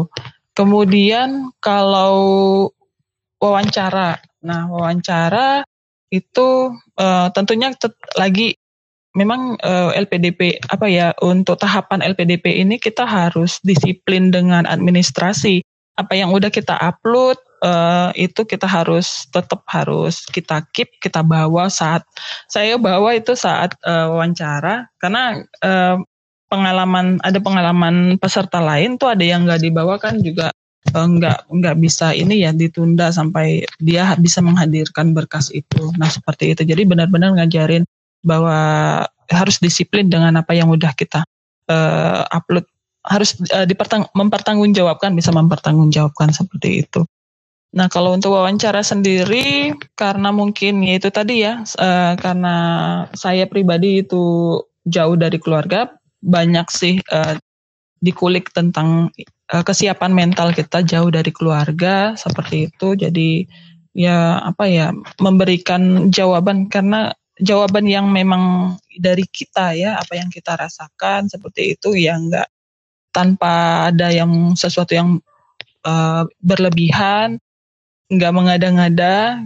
Kemudian 0.59 1.55
kalau 1.63 2.19
wawancara, 3.39 4.19
nah 4.41 4.67
wawancara 4.67 5.63
itu 6.11 6.75
uh, 6.99 7.29
tentunya 7.31 7.71
lagi 8.19 8.59
memang 9.15 9.59
uh, 9.63 9.91
LPDP 9.95 10.63
apa 10.71 10.87
ya 10.87 11.11
untuk 11.23 11.59
tahapan 11.59 12.03
LPDP 12.03 12.63
ini 12.63 12.79
kita 12.79 13.07
harus 13.07 13.59
disiplin 13.63 14.31
dengan 14.31 14.67
administrasi. 14.67 15.63
Apa 15.99 16.17
yang 16.17 16.33
udah 16.33 16.49
kita 16.49 16.79
upload 16.79 17.37
uh, 17.61 18.15
itu 18.17 18.47
kita 18.47 18.65
harus 18.65 19.29
tetap 19.29 19.67
harus 19.69 20.25
kita 20.31 20.65
keep 20.73 20.89
kita 21.03 21.21
bawa 21.21 21.69
saat 21.69 22.07
saya 22.49 22.79
bawa 22.79 23.19
itu 23.19 23.35
saat 23.35 23.75
uh, 23.85 24.15
wawancara. 24.15 24.89
Karena 24.97 25.43
uh, 25.61 25.97
pengalaman 26.51 27.21
ada 27.23 27.39
pengalaman 27.39 28.17
peserta 28.19 28.59
lain 28.63 28.99
tuh 28.99 29.13
ada 29.13 29.23
yang 29.23 29.47
nggak 29.47 29.63
dibawa 29.63 29.99
kan 30.01 30.19
juga 30.19 30.51
nggak 30.91 31.53
nggak 31.53 31.77
bisa 31.79 32.17
ini 32.17 32.43
ya 32.43 32.51
ditunda 32.51 33.13
sampai 33.13 33.63
dia 33.79 34.17
bisa 34.17 34.41
menghadirkan 34.41 35.13
berkas 35.13 35.53
itu. 35.53 35.93
Nah 36.01 36.09
seperti 36.09 36.57
itu. 36.57 36.63
Jadi 36.67 36.83
benar-benar 36.89 37.37
ngajarin 37.37 37.85
bahwa 38.25 38.59
harus 39.31 39.57
disiplin 39.63 40.11
dengan 40.11 40.41
apa 40.41 40.53
yang 40.57 40.73
udah 40.73 40.93
kita 40.97 41.23
uh, 41.71 42.27
upload. 42.33 42.67
Harus 43.01 43.39
uh, 43.57 43.65
dipertang 43.65 44.09
mempertanggungjawabkan 44.13 45.17
bisa 45.17 45.33
mempertanggungjawabkan 45.33 46.37
seperti 46.37 46.85
itu. 46.85 47.05
Nah 47.71 47.87
kalau 47.87 48.13
untuk 48.19 48.35
wawancara 48.35 48.83
sendiri 48.83 49.73
karena 49.95 50.35
mungkin 50.35 50.83
ya 50.83 50.99
itu 50.99 51.09
tadi 51.09 51.47
ya 51.47 51.63
uh, 51.63 52.13
karena 52.19 52.57
saya 53.15 53.47
pribadi 53.47 54.03
itu 54.03 54.59
jauh 54.85 55.15
dari 55.15 55.39
keluarga 55.39 55.87
banyak 56.21 56.67
sih 56.69 56.99
uh, 57.09 57.39
dikulik 58.01 58.53
tentang 58.53 59.13
uh, 59.53 59.65
kesiapan 59.65 60.13
mental 60.13 60.53
kita 60.57 60.85
jauh 60.85 61.13
dari 61.13 61.31
keluarga 61.31 62.17
seperti 62.17 62.73
itu. 62.73 62.97
Jadi 62.97 63.45
ya 63.97 64.41
apa 64.41 64.67
ya 64.67 64.93
memberikan 65.21 66.09
jawaban. 66.13 66.67
Karena 66.73 67.13
jawaban 67.41 67.89
yang 67.89 68.13
memang 68.13 68.77
dari 69.01 69.25
kita 69.25 69.73
ya 69.77 69.97
apa 69.97 70.17
yang 70.17 70.29
kita 70.29 70.57
rasakan 70.57 71.29
seperti 71.29 71.77
itu 71.79 71.97
ya 71.97 72.21
enggak 72.21 72.49
tanpa 73.11 73.87
ada 73.91 74.13
yang 74.13 74.55
sesuatu 74.55 74.95
yang 74.95 75.19
uh, 75.83 76.23
berlebihan 76.45 77.41
nggak 78.11 78.35
mengada-ngada 78.35 79.41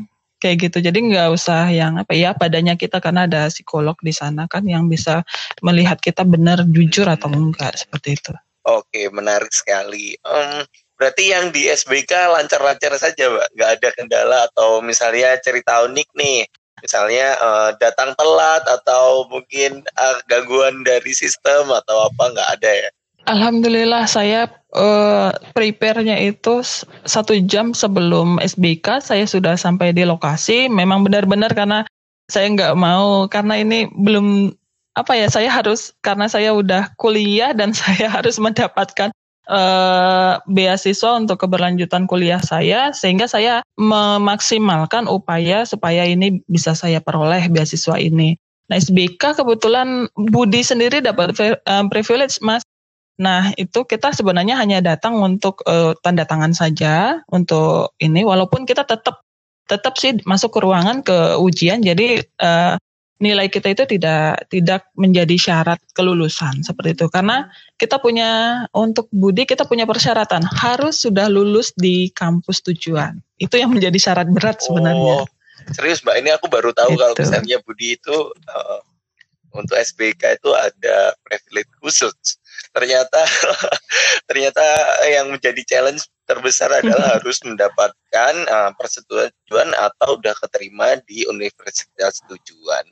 kayak 0.44 0.68
gitu. 0.68 0.84
Jadi 0.84 1.08
nggak 1.08 1.32
usah 1.32 1.72
yang 1.72 1.96
apa 1.96 2.12
ya 2.12 2.36
padanya 2.36 2.76
kita 2.76 3.00
karena 3.00 3.24
ada 3.24 3.48
psikolog 3.48 3.96
di 4.04 4.12
sana 4.12 4.44
kan 4.44 4.60
yang 4.68 4.92
bisa 4.92 5.24
melihat 5.64 5.96
kita 6.04 6.20
benar 6.28 6.60
jujur 6.68 7.08
atau 7.08 7.32
enggak 7.32 7.80
seperti 7.80 8.20
itu. 8.20 8.32
Oke, 8.68 9.08
menarik 9.08 9.52
sekali. 9.52 10.20
Um, 10.20 10.68
berarti 11.00 11.32
yang 11.32 11.48
di 11.48 11.72
SBK 11.72 12.12
lancar-lancar 12.28 12.92
saja, 13.00 13.32
Mbak. 13.32 13.48
Nggak 13.56 13.70
ada 13.80 13.88
kendala 13.96 14.38
atau 14.52 14.84
misalnya 14.84 15.40
cerita 15.40 15.84
unik 15.88 16.08
nih. 16.12 16.44
Misalnya 16.84 17.32
uh, 17.40 17.70
datang 17.80 18.12
telat 18.12 18.60
atau 18.68 19.24
mungkin 19.32 19.80
uh, 19.96 20.16
gangguan 20.28 20.84
dari 20.84 21.16
sistem 21.16 21.72
atau 21.72 22.12
apa 22.12 22.24
nggak 22.36 22.50
ada 22.60 22.70
ya? 22.84 22.90
Alhamdulillah 23.24 24.04
saya 24.04 24.52
uh, 24.76 25.32
prepare-nya 25.56 26.20
itu 26.20 26.60
satu 27.08 27.32
jam 27.48 27.72
sebelum 27.72 28.36
SBK 28.36 29.00
saya 29.00 29.24
sudah 29.24 29.56
sampai 29.56 29.96
di 29.96 30.04
lokasi. 30.04 30.68
Memang 30.68 31.08
benar-benar 31.08 31.56
karena 31.56 31.88
saya 32.28 32.52
nggak 32.52 32.76
mau 32.76 33.24
karena 33.28 33.60
ini 33.60 33.88
belum 33.96 34.52
apa 34.94 35.12
ya 35.16 35.26
saya 35.32 35.50
harus 35.50 35.96
karena 36.04 36.28
saya 36.28 36.52
udah 36.52 36.92
kuliah 37.00 37.56
dan 37.56 37.72
saya 37.80 38.12
harus 38.12 38.36
mendapatkan 38.36 39.08
uh, 39.48 40.40
beasiswa 40.44 41.16
untuk 41.16 41.40
keberlanjutan 41.40 42.04
kuliah 42.04 42.44
saya 42.44 42.92
sehingga 42.92 43.24
saya 43.24 43.64
memaksimalkan 43.80 45.08
upaya 45.08 45.64
supaya 45.64 46.04
ini 46.04 46.44
bisa 46.44 46.76
saya 46.76 47.00
peroleh 47.00 47.48
beasiswa 47.48 47.96
ini. 47.96 48.36
Nah 48.68 48.80
SBK 48.80 49.40
kebetulan 49.40 50.08
Budi 50.16 50.64
sendiri 50.64 51.04
dapat 51.04 51.36
uh, 51.40 51.84
privilege 51.88 52.40
mas 52.40 52.64
Nah, 53.14 53.54
itu 53.54 53.86
kita 53.86 54.10
sebenarnya 54.10 54.58
hanya 54.58 54.82
datang 54.82 55.14
untuk 55.22 55.62
uh, 55.70 55.94
tanda 56.02 56.26
tangan 56.26 56.50
saja 56.50 57.22
untuk 57.30 57.94
ini 58.02 58.26
walaupun 58.26 58.66
kita 58.66 58.82
tetap 58.82 59.22
tetap 59.64 59.96
sih 59.96 60.18
masuk 60.28 60.52
ke 60.52 60.60
ruangan 60.60 61.00
ke 61.00 61.40
ujian 61.40 61.80
jadi 61.80 62.20
uh, 62.36 62.76
nilai 63.22 63.46
kita 63.48 63.72
itu 63.72 63.84
tidak 63.86 64.50
tidak 64.50 64.90
menjadi 64.98 65.32
syarat 65.38 65.80
kelulusan 65.94 66.60
seperti 66.66 66.98
itu 66.98 67.06
karena 67.08 67.48
kita 67.78 68.02
punya 68.02 68.64
untuk 68.74 69.08
Budi 69.14 69.46
kita 69.46 69.64
punya 69.64 69.86
persyaratan 69.86 70.42
harus 70.44 71.00
sudah 71.06 71.30
lulus 71.30 71.70
di 71.78 72.10
kampus 72.10 72.60
tujuan. 72.66 73.22
Itu 73.38 73.56
yang 73.56 73.72
menjadi 73.72 73.96
syarat 73.96 74.28
berat 74.28 74.60
sebenarnya. 74.60 75.22
Oh, 75.22 75.26
serius 75.72 76.02
Mbak, 76.02 76.16
ini 76.20 76.30
aku 76.34 76.46
baru 76.50 76.74
tahu 76.74 76.92
itu. 76.92 77.00
kalau 77.00 77.14
misalnya 77.16 77.56
Budi 77.62 77.96
itu 77.96 78.16
uh, 78.50 78.80
untuk 79.54 79.78
SBK 79.78 80.42
itu 80.42 80.50
ada 80.50 81.14
privilege 81.22 81.70
khusus 81.78 82.42
ternyata 82.74 83.20
ternyata 84.28 84.64
yang 85.06 85.30
menjadi 85.30 85.62
challenge 85.64 86.06
terbesar 86.24 86.72
adalah 86.72 87.14
harus 87.20 87.38
mendapatkan 87.44 88.34
uh, 88.48 88.70
persetujuan 88.76 89.70
atau 89.76 90.16
udah 90.18 90.34
keterima 90.36 90.98
di 91.04 91.28
universitas 91.28 92.20
tujuan. 92.28 92.84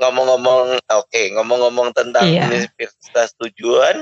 Ngomong-ngomong, 0.00 0.80
oke, 0.80 1.12
okay, 1.12 1.28
ngomong-ngomong 1.36 1.92
tentang 1.92 2.24
iya. 2.24 2.48
universitas 2.48 3.36
tujuan, 3.36 4.00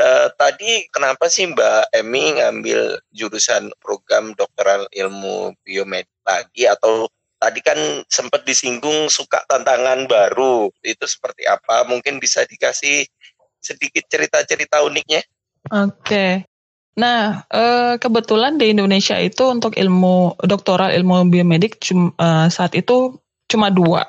uh, 0.00 0.28
tadi 0.40 0.88
kenapa 0.88 1.28
sih 1.28 1.44
Mbak 1.52 1.92
Emi 1.92 2.40
ngambil 2.40 2.96
jurusan 3.12 3.68
program 3.84 4.32
doktoral 4.40 4.88
ilmu 4.88 5.52
biomed 5.60 6.08
lagi 6.24 6.64
atau 6.64 7.12
tadi 7.36 7.60
kan 7.60 7.76
sempat 8.08 8.48
disinggung 8.48 9.12
suka 9.12 9.44
tantangan 9.44 10.08
baru 10.08 10.72
itu 10.80 11.04
seperti 11.04 11.44
apa? 11.44 11.84
Mungkin 11.84 12.16
bisa 12.16 12.48
dikasih 12.48 13.04
sedikit 13.64 14.04
cerita-cerita 14.06 14.84
uniknya. 14.84 15.24
Oke. 15.72 16.44
Nah, 16.94 17.42
eh, 17.50 17.98
kebetulan 17.98 18.54
di 18.54 18.70
Indonesia 18.70 19.18
itu 19.18 19.50
untuk 19.50 19.74
ilmu 19.74 20.38
doktoral 20.46 20.94
ilmu 20.94 21.26
biomedik 21.26 21.82
eh, 21.90 22.46
saat 22.52 22.72
itu 22.78 23.18
cuma 23.50 23.72
dua, 23.74 24.06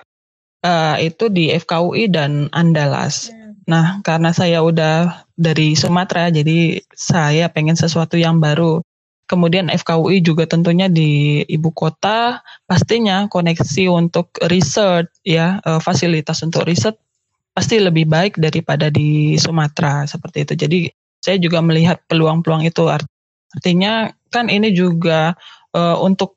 eh, 0.61 1.09
itu 1.09 1.25
di 1.33 1.49
FKUI 1.49 2.13
dan 2.13 2.51
Andalas. 2.53 3.33
Hmm. 3.33 3.57
Nah, 3.65 3.85
karena 4.05 4.29
saya 4.29 4.61
udah 4.61 5.25
dari 5.33 5.73
Sumatera, 5.73 6.29
jadi 6.29 6.77
saya 6.93 7.49
pengen 7.49 7.73
sesuatu 7.73 8.21
yang 8.21 8.37
baru. 8.37 8.85
Kemudian 9.25 9.73
FKUI 9.73 10.21
juga 10.21 10.45
tentunya 10.45 10.85
di 10.85 11.41
ibu 11.49 11.73
kota, 11.73 12.45
pastinya 12.69 13.25
koneksi 13.25 13.89
untuk 13.89 14.29
riset 14.45 15.09
ya, 15.25 15.57
fasilitas 15.81 16.45
untuk 16.45 16.69
riset 16.69 16.93
pasti 17.55 17.79
lebih 17.79 18.05
baik 18.11 18.35
daripada 18.35 18.91
di 18.91 19.39
Sumatera 19.39 20.03
seperti 20.03 20.43
itu. 20.43 20.53
Jadi 20.59 20.79
saya 21.23 21.39
juga 21.39 21.63
melihat 21.63 22.03
peluang-peluang 22.11 22.67
itu 22.67 22.91
artinya 22.91 24.11
kan 24.29 24.51
ini 24.51 24.75
juga 24.75 25.33
uh, 25.71 25.97
untuk 26.03 26.35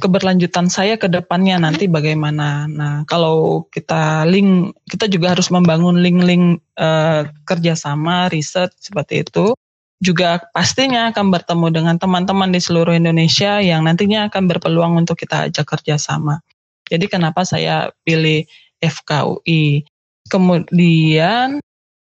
keberlanjutan 0.00 0.66
saya 0.66 0.98
ke 0.98 1.06
depannya 1.06 1.60
nanti 1.60 1.86
bagaimana. 1.86 2.66
Nah, 2.66 3.06
kalau 3.06 3.68
kita 3.70 4.26
link, 4.26 4.74
kita 4.90 5.06
juga 5.06 5.36
harus 5.36 5.52
membangun 5.54 6.02
link-link 6.02 6.58
uh, 6.80 7.28
kerjasama, 7.46 8.26
riset 8.32 8.74
seperti 8.82 9.22
itu. 9.22 9.54
Juga 10.02 10.42
pastinya 10.50 11.14
akan 11.14 11.30
bertemu 11.30 11.66
dengan 11.70 11.96
teman-teman 11.96 12.50
di 12.50 12.58
seluruh 12.58 12.92
Indonesia 12.92 13.62
yang 13.62 13.86
nantinya 13.86 14.26
akan 14.26 14.50
berpeluang 14.50 14.98
untuk 14.98 15.14
kita 15.16 15.48
ajak 15.48 15.64
kerjasama. 15.64 16.42
Jadi 16.90 17.06
kenapa 17.06 17.46
saya 17.46 17.94
pilih 18.02 18.44
FKUI? 18.82 19.86
Kemudian 20.28 21.60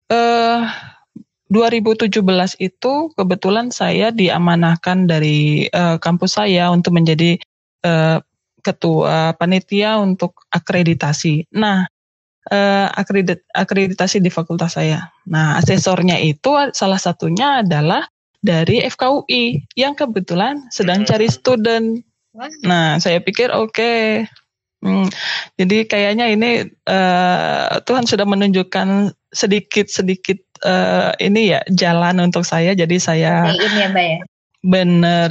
eh 0.09 0.63
2017 1.49 2.21
itu 2.61 2.95
kebetulan 3.17 3.73
saya 3.73 4.13
diamanahkan 4.13 5.09
dari 5.09 5.69
eh, 5.69 5.97
kampus 6.01 6.37
saya 6.37 6.69
untuk 6.69 6.97
menjadi 6.97 7.41
eh, 7.85 8.19
ketua 8.61 9.33
panitia 9.39 9.97
untuk 9.97 10.45
akreditasi. 10.53 11.49
Nah, 11.57 11.89
uh, 12.53 12.87
akredit, 12.93 13.45
akreditasi 13.53 14.21
di 14.21 14.31
fakultas 14.33 14.77
saya. 14.77 15.09
Nah, 15.29 15.61
asesornya 15.61 16.19
itu 16.21 16.51
salah 16.73 17.01
satunya 17.01 17.63
adalah 17.65 18.09
dari 18.39 18.83
FKUI 18.87 19.75
yang 19.75 19.99
kebetulan 19.99 20.69
sedang 20.71 21.03
cari 21.09 21.29
student. 21.29 22.03
Nah, 22.63 23.01
saya 23.03 23.19
pikir 23.19 23.51
oke. 23.51 23.73
Okay. 23.75 24.29
Hmm, 24.79 25.11
jadi 25.59 25.91
kayaknya 25.91 26.31
ini 26.31 26.71
uh, 26.87 27.83
Tuhan 27.83 28.07
sudah 28.07 28.23
menunjukkan 28.23 29.11
sedikit-sedikit 29.35 30.39
uh, 30.63 31.11
ini 31.19 31.51
ya 31.51 31.61
jalan 31.75 32.23
untuk 32.23 32.47
saya. 32.47 32.79
Jadi 32.79 33.03
saya 33.03 33.51
ini 33.51 33.79
ya, 33.83 33.89
Mbak 33.91 34.07
ya. 34.07 34.19
Bener. 34.63 35.29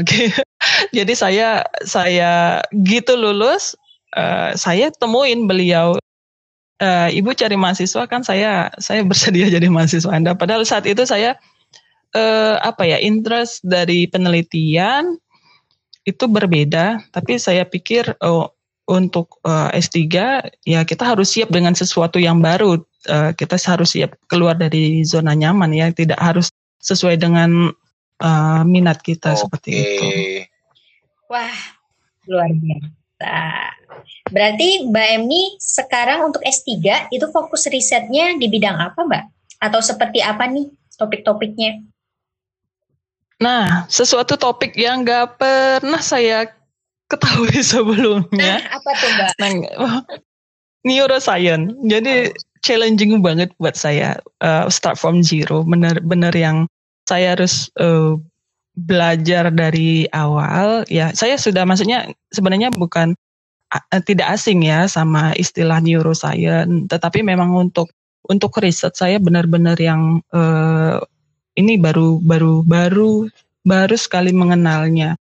jadi 0.97 1.13
saya 1.15 1.49
saya 1.87 2.59
gitu 2.75 3.15
lulus, 3.15 3.79
uh, 4.19 4.51
saya 4.59 4.91
temuin 4.99 5.47
beliau 5.47 5.95
uh, 6.83 7.07
ibu 7.07 7.31
cari 7.31 7.55
mahasiswa 7.55 8.03
kan 8.03 8.27
saya 8.27 8.67
saya 8.83 9.07
bersedia 9.07 9.47
jadi 9.55 9.71
mahasiswa 9.71 10.11
anda 10.11 10.35
padahal 10.35 10.67
saat 10.67 10.83
itu 10.83 11.07
saya 11.07 11.39
uh, 12.15 12.55
apa 12.61 12.83
ya 12.83 12.99
interest 12.99 13.63
dari 13.63 14.11
penelitian 14.11 15.15
itu 16.07 16.23
berbeda, 16.23 17.03
tapi 17.11 17.35
saya 17.35 17.67
pikir 17.67 18.15
oh, 18.23 18.55
untuk 18.87 19.37
uh, 19.43 19.67
S3 19.75 20.07
ya 20.63 20.81
kita 20.87 21.03
harus 21.03 21.35
siap 21.35 21.51
dengan 21.51 21.75
sesuatu 21.75 22.17
yang 22.17 22.39
baru. 22.39 22.79
Uh, 23.07 23.31
kita 23.35 23.55
harus 23.67 23.95
siap 23.95 24.15
keluar 24.27 24.55
dari 24.55 25.03
zona 25.03 25.31
nyaman 25.35 25.71
ya, 25.75 25.91
tidak 25.91 26.19
harus 26.19 26.51
sesuai 26.79 27.19
dengan 27.19 27.71
uh, 28.23 28.61
minat 28.63 29.03
kita 29.03 29.35
okay. 29.35 29.39
seperti 29.39 29.69
itu. 29.75 30.07
Wah, 31.27 31.55
luar 32.27 32.51
biasa. 32.51 33.35
Berarti 34.27 34.87
Mbak 34.87 35.07
Emi 35.19 35.43
sekarang 35.59 36.31
untuk 36.31 36.43
S3 36.43 37.07
itu 37.11 37.25
fokus 37.31 37.67
risetnya 37.67 38.35
di 38.35 38.47
bidang 38.47 38.75
apa, 38.75 39.03
Mbak? 39.03 39.23
Atau 39.63 39.79
seperti 39.83 40.19
apa 40.23 40.47
nih 40.47 40.67
topik-topiknya? 40.99 41.83
Nah, 43.37 43.85
sesuatu 43.85 44.33
topik 44.33 44.73
yang 44.73 45.05
gak 45.05 45.37
pernah 45.37 46.01
saya 46.01 46.49
ketahui 47.11 47.59
sebelumnya. 47.73 48.61
Nah, 48.63 48.77
apa 48.77 48.89
tuh 48.95 49.09
Mbak? 49.11 49.31
Nah, 49.39 49.53
neuroscience. 50.87 51.75
Jadi 51.87 52.31
challenging 52.63 53.19
banget 53.19 53.51
buat 53.59 53.75
saya 53.75 54.19
uh, 54.43 54.67
start 54.71 54.99
from 54.99 55.23
zero. 55.23 55.63
Bener-bener 55.67 56.31
yang 56.35 56.67
saya 57.07 57.35
harus 57.35 57.71
uh, 57.79 58.15
belajar 58.77 59.49
dari 59.51 60.05
awal. 60.13 60.83
Ya, 60.91 61.11
saya 61.15 61.35
sudah 61.39 61.65
maksudnya 61.65 62.11
sebenarnya 62.31 62.71
bukan 62.75 63.15
uh, 63.73 64.01
tidak 64.03 64.37
asing 64.37 64.63
ya 64.63 64.85
sama 64.87 65.33
istilah 65.35 65.79
neuroscience, 65.83 66.87
tetapi 66.91 67.23
memang 67.23 67.51
untuk 67.55 67.91
untuk 68.27 68.59
riset 68.59 68.91
saya 68.95 69.17
benar-benar 69.23 69.79
yang 69.79 70.19
uh, 70.35 70.99
ini 71.55 71.79
baru 71.79 72.19
baru 72.19 72.61
baru 72.63 73.31
baru 73.63 73.95
sekali 73.95 74.31
mengenalnya. 74.35 75.15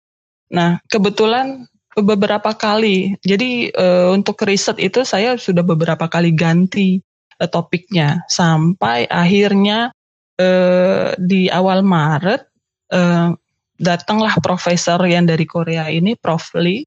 Nah, 0.53 0.81
kebetulan 0.89 1.69
beberapa 1.99 2.55
kali. 2.55 3.15
Jadi 3.23 3.71
uh, 3.75 4.11
untuk 4.11 4.43
riset 4.43 4.79
itu 4.83 5.07
saya 5.07 5.39
sudah 5.39 5.63
beberapa 5.63 6.11
kali 6.11 6.35
ganti 6.35 6.99
uh, 7.39 7.47
topiknya 7.47 8.27
sampai 8.27 9.07
akhirnya 9.07 9.95
uh, 10.43 11.15
di 11.19 11.47
awal 11.51 11.87
Maret 11.87 12.43
uh, 12.91 13.31
datanglah 13.79 14.35
profesor 14.43 14.99
yang 15.07 15.31
dari 15.31 15.47
Korea 15.47 15.87
ini 15.91 16.19
Prof 16.19 16.55
Lee 16.59 16.83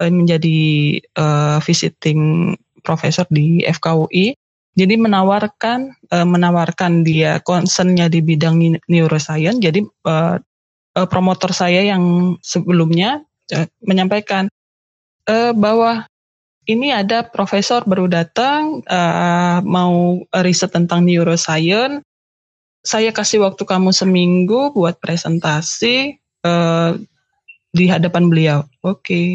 uh, 0.00 0.12
menjadi 0.12 0.60
uh, 1.16 1.58
visiting 1.64 2.52
profesor 2.84 3.24
di 3.28 3.64
FKUI 3.64 4.36
jadi 4.78 4.94
menawarkan 4.96 5.92
uh, 6.14 6.26
menawarkan 6.26 7.02
dia 7.02 7.42
concernnya 7.42 8.06
di 8.06 8.22
bidang 8.22 8.80
neuroscience. 8.86 9.58
Jadi 9.58 9.82
uh, 10.06 10.38
promotor 11.10 11.50
saya 11.50 11.82
yang 11.86 12.34
sebelumnya 12.42 13.22
menyampaikan 13.82 14.48
uh, 15.26 15.52
bahwa 15.54 16.06
ini 16.68 16.94
ada 16.94 17.26
profesor 17.26 17.82
baru 17.82 18.06
datang 18.06 18.84
uh, 18.86 19.58
mau 19.64 20.22
riset 20.44 20.70
tentang 20.70 21.02
neuroscience. 21.02 22.04
Saya 22.80 23.12
kasih 23.12 23.44
waktu 23.44 23.66
kamu 23.68 23.92
seminggu 23.92 24.72
buat 24.72 24.96
presentasi 25.02 26.16
uh, 26.46 26.96
di 27.76 27.84
hadapan 27.90 28.32
beliau. 28.32 28.58
Oke, 28.80 29.04
okay, 29.04 29.28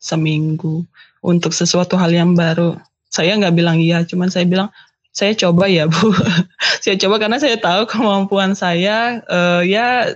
seminggu 0.00 0.86
untuk 1.20 1.52
sesuatu 1.52 1.98
hal 1.98 2.14
yang 2.14 2.32
baru 2.32 2.78
saya 3.16 3.32
nggak 3.38 3.56
bilang 3.56 3.78
iya, 3.80 4.04
cuman 4.04 4.28
saya 4.28 4.44
bilang 4.44 4.68
saya 5.16 5.32
coba 5.32 5.64
ya 5.70 5.88
bu, 5.88 6.12
saya 6.84 7.00
coba 7.00 7.16
karena 7.16 7.40
saya 7.40 7.56
tahu 7.56 7.88
kemampuan 7.88 8.52
saya 8.52 9.24
uh, 9.32 9.64
ya 9.64 10.12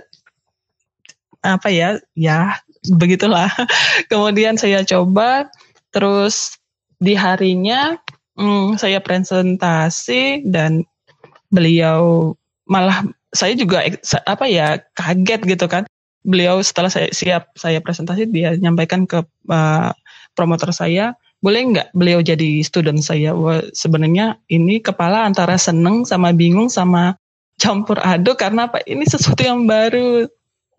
apa 1.41 1.73
ya 1.73 1.97
ya 2.13 2.61
begitulah. 2.89 3.49
Kemudian 4.11 4.57
saya 4.57 4.81
coba, 4.81 5.49
terus 5.93 6.57
di 7.01 7.17
harinya 7.17 7.97
hmm, 8.37 8.77
saya 8.77 9.01
presentasi 9.01 10.45
dan 10.49 10.85
beliau 11.51 12.33
malah 12.65 13.03
saya 13.35 13.57
juga 13.57 13.83
apa 14.25 14.45
ya 14.47 14.81
kaget 14.97 15.41
gitu 15.45 15.65
kan. 15.69 15.83
Beliau 16.21 16.61
setelah 16.61 16.93
saya 16.93 17.09
siap 17.09 17.49
saya 17.57 17.81
presentasi 17.81 18.29
dia 18.29 18.53
nyampaikan 18.53 19.09
ke 19.09 19.25
uh, 19.49 19.89
promotor 20.37 20.69
saya 20.69 21.17
boleh 21.41 21.73
nggak 21.73 21.89
beliau 21.97 22.21
jadi 22.21 22.61
student 22.61 23.01
saya? 23.01 23.33
Sebenarnya 23.73 24.37
ini 24.47 24.77
kepala 24.77 25.25
antara 25.25 25.57
seneng 25.57 26.05
sama 26.05 26.29
bingung 26.31 26.69
sama 26.69 27.17
campur 27.57 27.97
aduk 27.97 28.37
karena 28.37 28.69
apa? 28.69 28.85
Ini 28.85 29.01
sesuatu 29.09 29.41
yang 29.41 29.65
baru. 29.65 30.29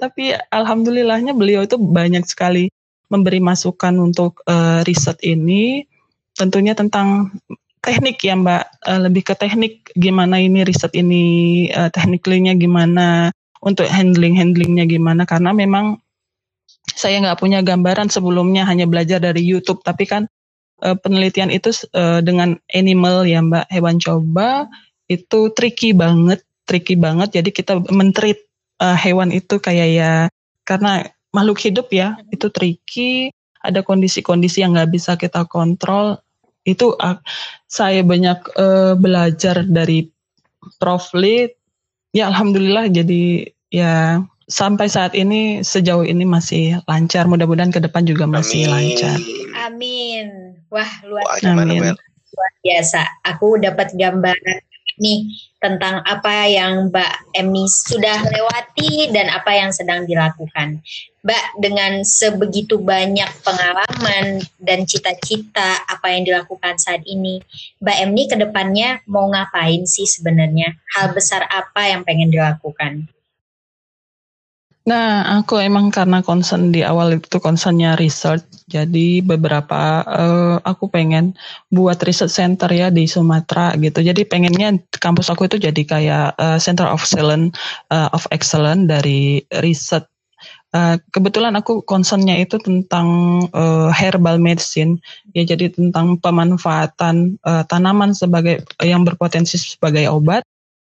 Tapi 0.03 0.35
alhamdulillahnya 0.51 1.31
beliau 1.31 1.63
itu 1.63 1.79
banyak 1.79 2.27
sekali 2.27 2.67
memberi 3.07 3.39
masukan 3.39 3.95
untuk 4.03 4.43
uh, 4.51 4.83
riset 4.83 5.23
ini. 5.23 5.87
Tentunya 6.35 6.75
tentang 6.75 7.31
teknik 7.79 8.19
ya 8.27 8.35
Mbak, 8.35 8.65
uh, 8.83 9.01
lebih 9.07 9.23
ke 9.23 9.39
teknik 9.39 9.95
gimana 9.95 10.43
ini 10.43 10.67
riset 10.67 10.91
ini 10.99 11.23
uh, 11.71 11.87
tekniknya 11.95 12.59
gimana, 12.59 13.31
untuk 13.63 13.87
handling 13.87 14.35
handlingnya 14.35 14.85
gimana 14.91 15.23
karena 15.23 15.55
memang 15.55 16.03
saya 16.99 17.23
nggak 17.23 17.39
punya 17.39 17.63
gambaran 17.63 18.11
sebelumnya 18.11 18.67
hanya 18.67 18.91
belajar 18.91 19.23
dari 19.23 19.39
YouTube 19.47 19.87
tapi 19.87 20.03
kan 20.05 20.27
uh, 20.83 20.99
penelitian 20.99 21.49
itu 21.55 21.71
uh, 21.95 22.19
dengan 22.19 22.59
animal 22.75 23.23
ya 23.23 23.39
Mbak 23.39 23.71
hewan 23.71 24.03
coba 24.03 24.67
itu 25.07 25.53
tricky 25.55 25.95
banget, 25.95 26.43
tricky 26.67 26.99
banget. 26.99 27.39
Jadi 27.39 27.51
kita 27.55 27.79
mentreat 27.93 28.43
uh, 28.83 28.99
hewan 28.99 29.31
itu 29.31 29.63
kayak 29.63 29.89
ya 29.95 30.13
karena 30.67 31.07
makhluk 31.31 31.63
hidup 31.63 31.87
ya 31.95 32.19
itu 32.35 32.51
tricky. 32.51 33.31
Ada 33.63 33.87
kondisi-kondisi 33.87 34.67
yang 34.67 34.75
nggak 34.75 34.91
bisa 34.91 35.15
kita 35.15 35.47
kontrol. 35.47 36.19
Itu 36.67 36.99
uh, 36.99 37.23
saya 37.71 38.03
banyak 38.03 38.59
uh, 38.59 38.99
belajar 38.99 39.63
dari 39.63 40.11
Prof. 40.83 41.15
Lee. 41.15 41.55
Ya 42.11 42.29
alhamdulillah 42.29 42.91
jadi 42.91 43.49
ya 43.71 44.21
sampai 44.51 44.91
saat 44.91 45.15
ini 45.15 45.63
sejauh 45.63 46.03
ini 46.03 46.27
masih 46.27 46.83
lancar. 46.91 47.31
Mudah-mudahan 47.31 47.71
ke 47.71 47.79
depan 47.79 48.03
juga 48.03 48.27
masih 48.27 48.67
Amin. 48.67 48.75
lancar. 48.75 49.19
Amin. 49.71 50.27
Wah, 50.69 50.91
luar, 51.07 51.39
Amin. 51.47 51.95
luar 52.35 52.53
biasa. 52.67 53.07
Aku 53.31 53.63
dapat 53.63 53.95
gambaran 53.95 54.72
nih 54.99 55.29
tentang 55.63 56.03
apa 56.03 56.51
yang 56.51 56.91
Mbak 56.91 57.39
Emi 57.39 57.65
sudah 57.71 58.19
lewati 58.27 59.15
dan 59.15 59.31
apa 59.31 59.55
yang 59.55 59.71
sedang 59.71 60.03
dilakukan. 60.05 60.83
Mbak, 61.23 61.45
dengan 61.63 62.03
sebegitu 62.03 62.83
banyak 62.83 63.31
pengalaman 63.47 64.43
dan 64.59 64.83
cita-cita 64.83 65.87
apa 65.87 66.11
yang 66.11 66.27
dilakukan 66.27 66.83
saat 66.83 67.07
ini, 67.07 67.39
Mbak 67.79 67.97
Emi 68.03 68.23
ke 68.27 68.35
depannya 68.35 68.99
mau 69.07 69.31
ngapain 69.31 69.87
sih 69.87 70.05
sebenarnya? 70.05 70.75
Hal 70.99 71.15
besar 71.15 71.47
apa 71.47 71.87
yang 71.87 72.03
pengen 72.03 72.35
dilakukan? 72.35 73.07
Nah, 74.83 75.39
aku 75.39 75.63
emang 75.63 75.95
karena 75.95 76.27
concern 76.27 76.75
di 76.75 76.83
awal 76.83 77.23
itu 77.23 77.39
concernnya 77.39 77.95
research, 77.95 78.43
jadi 78.67 79.23
beberapa 79.23 80.03
uh, 80.03 80.59
aku 80.59 80.91
pengen 80.91 81.39
buat 81.71 82.03
research 82.03 82.35
center 82.35 82.67
ya 82.67 82.91
di 82.91 83.07
Sumatera 83.07 83.79
gitu. 83.79 84.03
Jadi 84.03 84.27
pengennya 84.27 84.75
kampus 84.99 85.31
aku 85.31 85.47
itu 85.47 85.63
jadi 85.63 85.83
kayak 85.87 86.35
uh, 86.35 86.59
center 86.59 86.91
of 86.91 86.99
excellence 86.99 87.55
uh, 87.95 88.11
of 88.11 88.27
excellence 88.35 88.91
dari 88.91 89.47
riset. 89.63 90.03
Uh, 90.75 90.99
kebetulan 91.15 91.55
aku 91.55 91.87
concernnya 91.87 92.35
itu 92.43 92.59
tentang 92.59 93.07
uh, 93.55 93.87
herbal 93.95 94.43
medicine, 94.43 94.99
ya 95.31 95.47
jadi 95.47 95.71
tentang 95.71 96.19
pemanfaatan 96.19 97.39
uh, 97.47 97.63
tanaman 97.71 98.19
sebagai 98.19 98.67
yang 98.83 99.07
berpotensi 99.07 99.63
sebagai 99.63 100.11
obat 100.11 100.43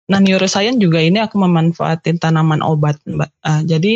Nah, 0.09 0.17
neuroscience 0.17 0.81
juga 0.81 0.99
ini 0.99 1.21
aku 1.21 1.37
memanfaatin 1.37 2.17
tanaman 2.17 2.65
obat, 2.65 2.97
Mbak. 3.05 3.29
Uh, 3.45 3.61
jadi 3.63 3.93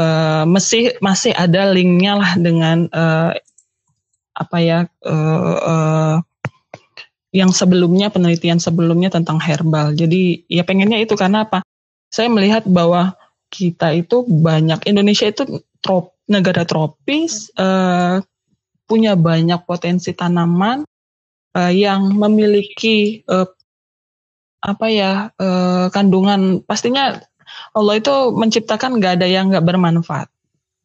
uh, 0.00 0.44
masih 0.48 0.96
masih 1.04 1.36
ada 1.36 1.68
linknya 1.68 2.16
lah 2.16 2.32
dengan 2.40 2.88
uh, 2.90 3.36
apa 4.32 4.56
ya 4.64 4.78
uh, 5.04 5.56
uh, 5.60 6.16
yang 7.30 7.52
sebelumnya 7.52 8.08
penelitian 8.08 8.58
sebelumnya 8.58 9.12
tentang 9.12 9.36
herbal. 9.38 9.92
Jadi 9.92 10.48
ya 10.48 10.64
pengennya 10.64 10.98
itu 10.98 11.14
karena 11.14 11.44
apa? 11.44 11.60
Saya 12.10 12.26
melihat 12.32 12.66
bahwa 12.66 13.14
kita 13.52 13.94
itu 13.94 14.24
banyak 14.26 14.82
Indonesia 14.88 15.30
itu 15.30 15.62
trop, 15.84 16.16
negara 16.26 16.64
tropis 16.66 17.52
uh, 17.58 18.18
punya 18.88 19.14
banyak 19.14 19.62
potensi 19.68 20.10
tanaman 20.10 20.82
uh, 21.54 21.70
yang 21.70 22.10
memiliki 22.14 23.22
uh, 23.30 23.46
apa 24.60 24.86
ya 24.92 25.32
uh, 25.36 25.88
kandungan. 25.92 26.60
Pastinya 26.64 27.16
Allah 27.74 27.94
itu 27.98 28.12
menciptakan 28.32 29.00
nggak 29.00 29.20
ada 29.20 29.26
yang 29.26 29.50
nggak 29.50 29.64
bermanfaat. 29.64 30.28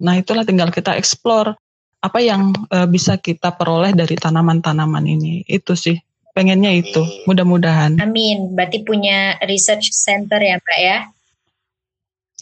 Nah 0.01 0.19
itulah 0.19 0.43
tinggal 0.43 0.71
kita 0.71 0.95
explore 0.95 1.55
apa 2.03 2.19
yang 2.21 2.53
uh, 2.69 2.85
bisa 2.85 3.17
kita 3.17 3.55
peroleh 3.55 3.95
dari 3.95 4.15
tanaman-tanaman 4.15 5.05
ini. 5.05 5.41
Itu 5.45 5.73
sih 5.73 5.97
pengennya 6.35 6.71
itu. 6.75 7.01
Mudah-mudahan. 7.25 7.97
Amin. 8.03 8.53
Berarti 8.53 8.83
punya 8.83 9.39
research 9.45 9.91
center 9.95 10.37
ya 10.37 10.59
mbak 10.59 10.79
ya? 10.79 10.97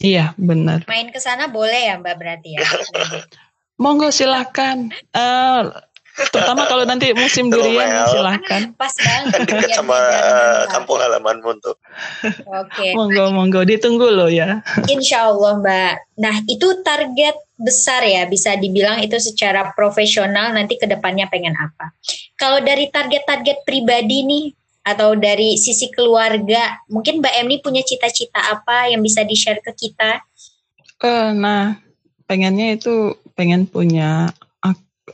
Iya 0.02 0.24
benar. 0.34 0.82
Main 0.90 1.14
ke 1.14 1.22
sana 1.22 1.46
boleh 1.46 1.92
ya 1.92 1.94
mbak 2.02 2.14
berarti 2.18 2.58
ya? 2.58 2.66
Monggo 3.78 4.10
silahkan 4.10 4.90
uh, 5.14 5.70
terutama 6.14 6.70
kalau 6.70 6.86
nanti 6.86 7.10
musim 7.10 7.50
durian 7.50 8.06
silahkan 8.06 8.70
pas 8.78 8.94
banget 8.94 9.34
dekat 9.50 9.74
sama 9.74 9.98
uh, 9.98 10.62
kampung 10.70 11.02
halamanmu 11.02 11.58
tuh. 11.58 11.74
Oke. 12.46 12.70
Okay. 12.70 12.90
monggo 12.94 13.34
monggo. 13.34 13.66
Ditunggu 13.66 14.14
loh 14.14 14.30
ya. 14.30 14.62
Insya 14.94 15.34
Allah 15.34 15.58
mbak. 15.58 15.92
Nah 16.22 16.36
itu 16.46 16.82
target 16.86 17.34
besar 17.58 18.06
ya 18.06 18.26
bisa 18.30 18.54
dibilang 18.54 19.02
itu 19.02 19.18
secara 19.18 19.74
profesional 19.74 20.54
nanti 20.54 20.78
ke 20.78 20.86
depannya 20.86 21.26
pengen 21.26 21.58
apa. 21.58 21.90
Kalau 22.38 22.62
dari 22.62 22.86
target-target 22.90 23.66
pribadi 23.66 24.22
nih 24.22 24.46
atau 24.84 25.16
dari 25.18 25.56
sisi 25.58 25.90
keluarga 25.90 26.78
mungkin 26.86 27.18
mbak 27.18 27.34
Emni 27.42 27.58
punya 27.58 27.82
cita-cita 27.82 28.38
apa 28.38 28.92
yang 28.92 29.02
bisa 29.02 29.26
di 29.26 29.34
share 29.34 29.58
ke 29.58 29.74
kita? 29.74 30.22
Uh, 31.02 31.34
nah 31.34 31.82
pengennya 32.30 32.78
itu 32.78 33.18
pengen 33.34 33.66
punya 33.66 34.30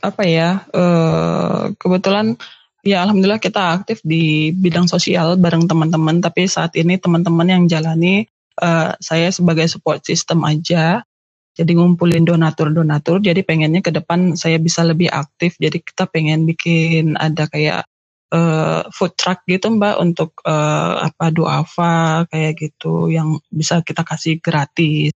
apa 0.01 0.23
ya 0.25 0.65
uh, 0.73 1.71
kebetulan 1.77 2.35
ya 2.81 3.05
alhamdulillah 3.05 3.41
kita 3.41 3.81
aktif 3.81 4.01
di 4.01 4.49
bidang 4.51 4.89
sosial 4.89 5.37
bareng 5.37 5.69
teman-teman 5.69 6.19
tapi 6.19 6.49
saat 6.49 6.73
ini 6.73 6.97
teman-teman 6.97 7.45
yang 7.45 7.63
jalani 7.69 8.25
uh, 8.61 8.93
saya 8.97 9.29
sebagai 9.31 9.69
support 9.69 10.03
system 10.03 10.43
aja. 10.43 11.05
Jadi 11.51 11.75
ngumpulin 11.75 12.23
donatur-donatur 12.23 13.19
jadi 13.19 13.43
pengennya 13.43 13.83
ke 13.83 13.91
depan 13.91 14.39
saya 14.39 14.55
bisa 14.55 14.87
lebih 14.87 15.11
aktif. 15.11 15.59
Jadi 15.59 15.83
kita 15.83 16.07
pengen 16.07 16.47
bikin 16.47 17.19
ada 17.19 17.43
kayak 17.51 17.83
uh, 18.31 18.87
food 18.95 19.13
truck 19.19 19.43
gitu 19.43 19.67
mbak 19.67 19.99
untuk 19.99 20.31
uh, 20.47 21.11
apa 21.11 21.27
duafa 21.29 22.23
kayak 22.31 22.55
gitu 22.55 23.11
yang 23.11 23.35
bisa 23.51 23.83
kita 23.83 24.07
kasih 24.07 24.39
gratis. 24.39 25.11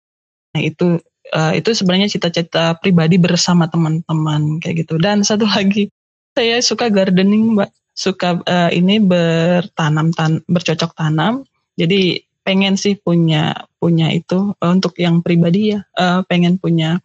Nah 0.58 0.62
itu 0.66 0.98
uh, 1.32 1.54
itu 1.56 1.72
sebenarnya 1.72 2.12
cita-cita 2.12 2.76
pribadi 2.76 3.16
bersama 3.16 3.72
teman-teman 3.72 4.60
kayak 4.60 4.84
gitu. 4.84 5.00
Dan 5.00 5.24
satu 5.24 5.48
lagi, 5.48 5.88
saya 6.36 6.60
suka 6.60 6.92
gardening, 6.92 7.56
mbak. 7.56 7.72
Suka 7.94 8.42
uh, 8.42 8.74
ini 8.74 8.98
bertanam 8.98 10.10
tan 10.18 10.42
bercocok 10.50 10.98
tanam. 10.98 11.46
Jadi 11.78 12.26
pengen 12.42 12.74
sih 12.74 12.98
punya 12.98 13.70
punya 13.78 14.10
itu 14.10 14.58
uh, 14.58 14.72
untuk 14.74 14.98
yang 14.98 15.22
pribadi 15.22 15.78
ya. 15.78 15.86
Uh, 15.94 16.26
pengen 16.26 16.58
punya 16.58 16.98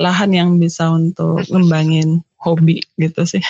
lahan 0.00 0.32
yang 0.32 0.50
bisa 0.56 0.90
untuk 0.90 1.44
ngembangin 1.46 2.24
hobi 2.44 2.84
gitu 3.00 3.24
sih. 3.24 3.40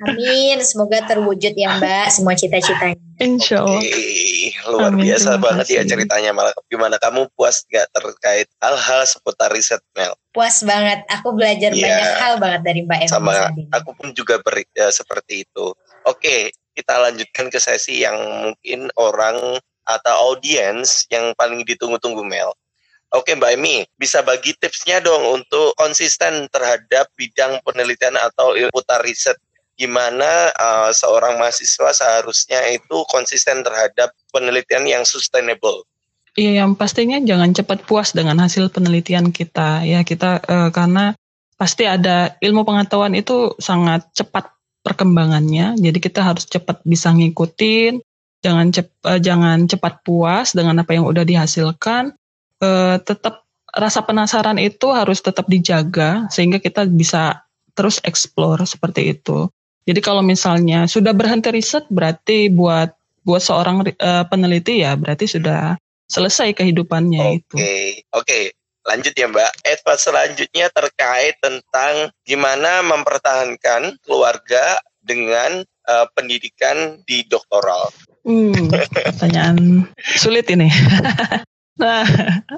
Amin, 0.00 0.56
semoga 0.64 1.04
terwujud 1.04 1.52
ya 1.52 1.76
Mbak 1.76 2.06
semua 2.08 2.32
cita-citanya. 2.32 2.96
Insya 3.20 3.60
Allah. 3.60 3.84
Oke, 3.84 4.00
luar 4.72 4.92
Amin, 4.96 5.04
biasa 5.04 5.30
banget 5.36 5.66
ya 5.76 5.82
ceritanya 5.84 6.32
malah 6.32 6.56
gimana 6.72 6.96
kamu 6.96 7.28
puas 7.36 7.68
gak 7.68 7.84
terkait 7.92 8.48
hal-hal 8.64 9.04
seputar 9.04 9.52
riset 9.52 9.84
Mel? 9.92 10.16
Puas 10.32 10.64
banget, 10.64 11.04
aku 11.12 11.36
belajar 11.36 11.76
ya, 11.76 11.84
banyak 11.84 12.10
hal 12.16 12.34
banget 12.40 12.60
dari 12.64 12.80
Mbak 12.88 12.98
Emma. 13.04 13.12
Sama 13.12 13.32
aku 13.76 13.90
pun 13.92 14.08
juga 14.16 14.40
ber, 14.40 14.64
ya, 14.72 14.88
seperti 14.88 15.44
itu. 15.44 15.76
Oke, 16.08 16.48
kita 16.72 16.96
lanjutkan 16.96 17.52
ke 17.52 17.60
sesi 17.60 18.00
yang 18.00 18.16
mungkin 18.48 18.88
orang 18.96 19.60
atau 19.84 20.14
audiens 20.32 21.04
yang 21.12 21.34
paling 21.36 21.60
ditunggu-tunggu 21.66 22.24
Mel. 22.24 22.54
Oke 23.10 23.34
Mbak 23.34 23.58
Emi, 23.58 23.82
bisa 23.98 24.22
bagi 24.22 24.54
tipsnya 24.54 25.02
dong 25.02 25.42
untuk 25.42 25.74
konsisten 25.74 26.46
terhadap 26.46 27.10
bidang 27.18 27.58
penelitian 27.66 28.14
atau 28.14 28.54
putar 28.70 29.02
riset. 29.02 29.34
Gimana 29.74 30.54
uh, 30.54 30.94
seorang 30.94 31.34
mahasiswa 31.34 31.90
seharusnya 31.90 32.62
itu 32.70 33.02
konsisten 33.10 33.66
terhadap 33.66 34.14
penelitian 34.30 34.86
yang 34.86 35.02
sustainable? 35.02 35.82
Iya, 36.38 36.62
yang 36.62 36.78
pastinya 36.78 37.18
jangan 37.18 37.50
cepat 37.50 37.82
puas 37.82 38.14
dengan 38.14 38.38
hasil 38.38 38.70
penelitian 38.70 39.34
kita 39.34 39.82
ya 39.82 40.06
kita 40.06 40.38
uh, 40.46 40.70
karena 40.70 41.18
pasti 41.58 41.90
ada 41.90 42.38
ilmu 42.38 42.62
pengetahuan 42.62 43.18
itu 43.18 43.58
sangat 43.58 44.06
cepat 44.14 44.54
perkembangannya. 44.86 45.74
Jadi 45.82 45.98
kita 45.98 46.22
harus 46.22 46.46
cepat 46.46 46.86
bisa 46.86 47.10
ngikutin, 47.10 47.98
jangan 48.46 48.70
cep, 48.70 48.86
uh, 49.02 49.18
jangan 49.18 49.66
cepat 49.66 50.06
puas 50.06 50.54
dengan 50.54 50.78
apa 50.78 50.94
yang 50.94 51.10
udah 51.10 51.26
dihasilkan 51.26 52.14
uh, 52.60 52.96
tetap 53.02 53.44
rasa 53.70 54.02
penasaran 54.02 54.58
itu 54.58 54.90
harus 54.90 55.22
tetap 55.22 55.46
dijaga 55.46 56.26
sehingga 56.28 56.58
kita 56.58 56.86
bisa 56.90 57.46
terus 57.74 58.02
explore 58.02 58.62
seperti 58.66 59.14
itu. 59.14 59.46
Jadi 59.86 60.00
kalau 60.04 60.20
misalnya 60.20 60.84
sudah 60.84 61.16
berhenti 61.16 61.50
riset 61.50 61.86
berarti 61.88 62.52
buat 62.52 62.92
buat 63.24 63.42
seorang 63.42 63.84
uh, 64.00 64.24
peneliti 64.26 64.82
ya 64.84 64.96
berarti 64.96 65.28
sudah 65.28 65.76
selesai 66.10 66.52
kehidupannya 66.56 67.22
okay. 67.22 67.38
itu. 67.38 67.56
Oke, 67.56 67.78
oke. 68.12 68.40
Lanjut 68.80 69.12
ya 69.12 69.28
Mbak. 69.28 69.52
Advice 69.68 70.02
selanjutnya 70.08 70.66
terkait 70.72 71.36
tentang 71.38 72.10
gimana 72.24 72.80
mempertahankan 72.82 74.00
keluarga 74.02 74.80
dengan 75.04 75.62
uh, 75.86 76.06
pendidikan 76.16 76.98
di 77.04 77.22
doktoral. 77.28 77.92
Hmm, 78.24 78.72
pertanyaan 79.06 79.86
sulit 80.16 80.48
ini. 80.50 80.68
Nah, 81.80 82.04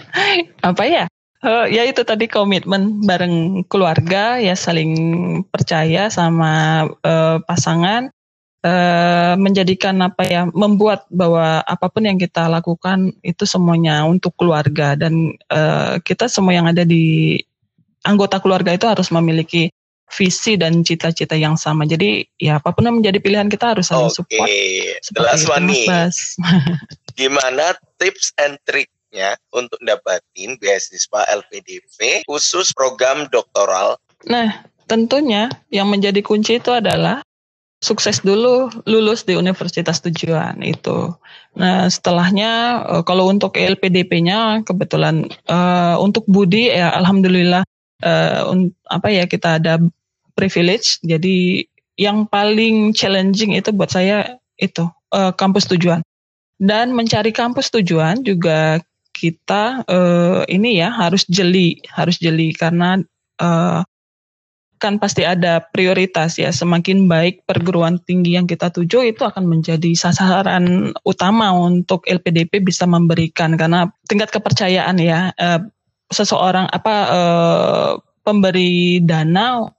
apa 0.71 0.85
ya? 0.85 1.05
Uh, 1.43 1.67
ya 1.67 1.83
itu 1.83 2.07
tadi 2.07 2.31
komitmen 2.31 3.03
bareng 3.03 3.67
keluarga 3.67 4.39
ya 4.39 4.55
saling 4.55 4.95
percaya 5.51 6.07
sama 6.07 6.87
uh, 7.03 7.43
pasangan 7.43 8.15
uh, 8.63 9.35
menjadikan 9.35 9.99
apa 10.07 10.23
ya 10.23 10.47
membuat 10.47 11.11
bahwa 11.11 11.59
apa 11.67 11.91
pun 11.91 12.07
yang 12.07 12.15
kita 12.15 12.47
lakukan 12.47 13.11
itu 13.27 13.43
semuanya 13.43 14.07
untuk 14.07 14.39
keluarga 14.39 14.95
dan 14.95 15.35
uh, 15.51 15.99
kita 16.07 16.31
semua 16.31 16.55
yang 16.55 16.71
ada 16.71 16.87
di 16.87 17.43
anggota 18.07 18.39
keluarga 18.39 18.71
itu 18.71 18.87
harus 18.87 19.11
memiliki 19.11 19.75
visi 20.13 20.61
dan 20.61 20.85
cita-cita 20.85 21.35
yang 21.35 21.57
sama. 21.57 21.89
Jadi 21.89 22.23
ya 22.37 22.61
apa 22.61 22.77
pun 22.77 22.85
yang 22.85 23.01
menjadi 23.01 23.19
pilihan 23.19 23.49
kita 23.49 23.73
harus 23.75 23.89
saling 23.89 24.13
okay. 24.13 24.17
support. 24.21 24.49
Jelas 25.09 25.41
nih. 25.49 25.87
Gimana 27.19 27.77
tips 27.97 28.37
and 28.37 28.61
trick 28.69 28.92
syaratnya 29.13 29.37
untuk 29.53 29.79
dapatin 29.85 30.57
beasiswa 30.57 31.21
LPDP 31.29 32.25
khusus 32.25 32.73
program 32.73 33.29
doktoral? 33.29 34.01
Nah, 34.25 34.65
tentunya 34.89 35.53
yang 35.69 35.93
menjadi 35.93 36.25
kunci 36.25 36.57
itu 36.57 36.73
adalah 36.73 37.21
sukses 37.83 38.23
dulu 38.23 38.71
lulus 38.89 39.27
di 39.29 39.37
universitas 39.37 40.01
tujuan 40.01 40.65
itu. 40.65 41.13
Nah, 41.59 41.91
setelahnya 41.93 42.83
eh, 42.89 43.03
kalau 43.05 43.29
untuk 43.29 43.59
LPDP-nya 43.59 44.65
kebetulan 44.65 45.29
uh, 45.51 46.01
untuk 46.01 46.25
Budi 46.25 46.73
ya 46.73 46.95
alhamdulillah 46.97 47.67
uh, 48.01 48.41
apa 48.89 49.09
ya 49.13 49.29
kita 49.29 49.61
ada 49.61 49.83
privilege. 50.33 51.03
Jadi 51.05 51.67
yang 52.01 52.25
paling 52.25 52.97
challenging 52.97 53.53
itu 53.53 53.69
buat 53.75 53.93
saya 53.93 54.41
itu 54.57 54.89
uh, 55.13 55.35
kampus 55.37 55.69
tujuan. 55.77 56.01
Dan 56.63 56.95
mencari 56.95 57.35
kampus 57.35 57.75
tujuan 57.75 58.23
juga 58.23 58.79
kita 59.23 59.87
uh, 59.87 60.43
ini 60.51 60.83
ya 60.83 60.91
harus 60.91 61.23
jeli, 61.31 61.79
harus 61.95 62.19
jeli. 62.19 62.51
Karena 62.51 62.99
uh, 63.39 63.87
kan 64.83 64.99
pasti 64.99 65.23
ada 65.23 65.63
prioritas 65.63 66.43
ya. 66.43 66.51
Semakin 66.51 67.07
baik 67.07 67.47
perguruan 67.47 68.03
tinggi 68.03 68.35
yang 68.35 68.51
kita 68.51 68.75
tuju 68.75 69.07
itu 69.07 69.23
akan 69.23 69.47
menjadi 69.47 69.95
sasaran 69.95 70.91
utama 71.07 71.55
untuk 71.55 72.03
LPDP 72.11 72.67
bisa 72.67 72.83
memberikan. 72.83 73.55
Karena 73.55 73.87
tingkat 74.11 74.35
kepercayaan 74.35 74.99
ya 74.99 75.31
uh, 75.39 75.63
seseorang 76.11 76.67
apa 76.67 76.95
uh, 77.07 77.91
pemberi 78.27 78.99
dana 78.99 79.71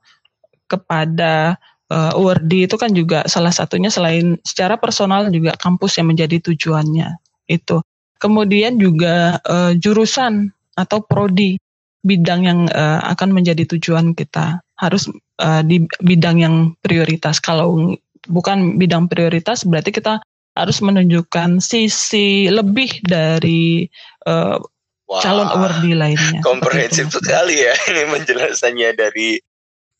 kepada 0.72 1.60
uh, 1.91 2.16
URD 2.16 2.72
itu 2.72 2.76
kan 2.80 2.96
juga 2.96 3.28
salah 3.28 3.52
satunya 3.52 3.91
selain 3.91 4.39
secara 4.48 4.80
personal 4.80 5.28
juga 5.30 5.54
kampus 5.60 6.00
yang 6.00 6.16
menjadi 6.16 6.39
tujuannya. 6.39 7.20
Itu 7.46 7.84
kemudian 8.24 8.80
juga 8.80 9.43
uh, 9.43 9.76
jurusan 9.76 10.55
atau 10.80 11.03
prodi 11.03 11.59
bidang 12.07 12.41
yang 12.47 12.59
uh, 12.71 13.03
akan 13.11 13.36
menjadi 13.36 13.67
tujuan 13.76 14.15
kita 14.15 14.63
harus 14.80 15.11
uh, 15.43 15.59
di 15.63 15.84
bidang 15.99 16.39
yang 16.39 16.55
prioritas. 16.80 17.43
Kalau 17.43 17.99
bukan 18.32 18.80
bidang 18.80 19.11
prioritas 19.11 19.67
berarti 19.67 19.91
kita 19.91 20.24
harus 20.55 20.80
menunjukkan 20.80 21.59
sisi 21.59 22.47
lebih 22.47 23.03
dari 23.03 23.84
uh, 24.24 24.55
Wah, 25.03 25.19
calon 25.19 25.49
awardee 25.51 25.97
lainnya. 25.97 26.39
Komprehensif 26.39 27.11
sekali 27.11 27.59
ya 27.59 27.76
ini 27.91 28.07
penjelasannya 28.07 28.89
dari 28.95 29.36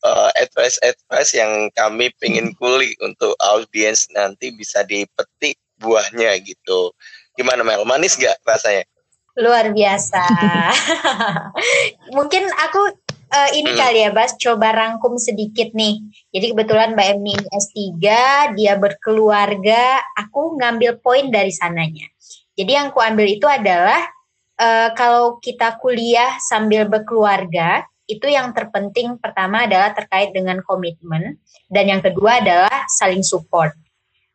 uh, 0.04 0.30
advice-advice 0.38 1.32
yang 1.36 1.68
kami 1.76 2.08
pengen 2.20 2.56
kulik 2.56 2.96
untuk 3.04 3.36
audiens 3.40 4.08
nanti 4.16 4.54
bisa 4.54 4.80
dipetik 4.86 5.60
buahnya 5.80 6.38
gitu. 6.44 6.94
Gimana 7.34 7.66
Mel? 7.66 7.82
Manis 7.82 8.14
gak 8.14 8.38
rasanya? 8.46 8.86
Luar 9.34 9.74
biasa. 9.74 10.22
Mungkin 12.16 12.46
aku 12.46 12.82
uh, 13.34 13.50
ini 13.50 13.74
hmm. 13.74 13.78
kali 13.78 13.98
ya 14.06 14.10
Bas, 14.14 14.38
coba 14.38 14.70
rangkum 14.70 15.18
sedikit 15.18 15.74
nih. 15.74 15.98
Jadi 16.30 16.54
kebetulan 16.54 16.94
Mbak 16.94 17.08
Emni 17.18 17.34
S3, 17.34 17.98
dia 18.54 18.78
berkeluarga, 18.78 19.98
aku 20.14 20.54
ngambil 20.62 21.02
poin 21.02 21.26
dari 21.34 21.50
sananya. 21.50 22.06
Jadi 22.54 22.70
yang 22.70 22.94
aku 22.94 23.02
ambil 23.02 23.26
itu 23.26 23.50
adalah 23.50 24.06
uh, 24.62 24.94
kalau 24.94 25.42
kita 25.42 25.74
kuliah 25.82 26.38
sambil 26.38 26.86
berkeluarga, 26.86 27.82
itu 28.06 28.28
yang 28.28 28.52
terpenting 28.52 29.16
pertama 29.16 29.64
adalah 29.64 29.96
terkait 29.96 30.30
dengan 30.36 30.60
komitmen 30.60 31.40
dan 31.72 31.84
yang 31.88 32.04
kedua 32.04 32.44
adalah 32.44 32.84
saling 32.92 33.24
support 33.24 33.72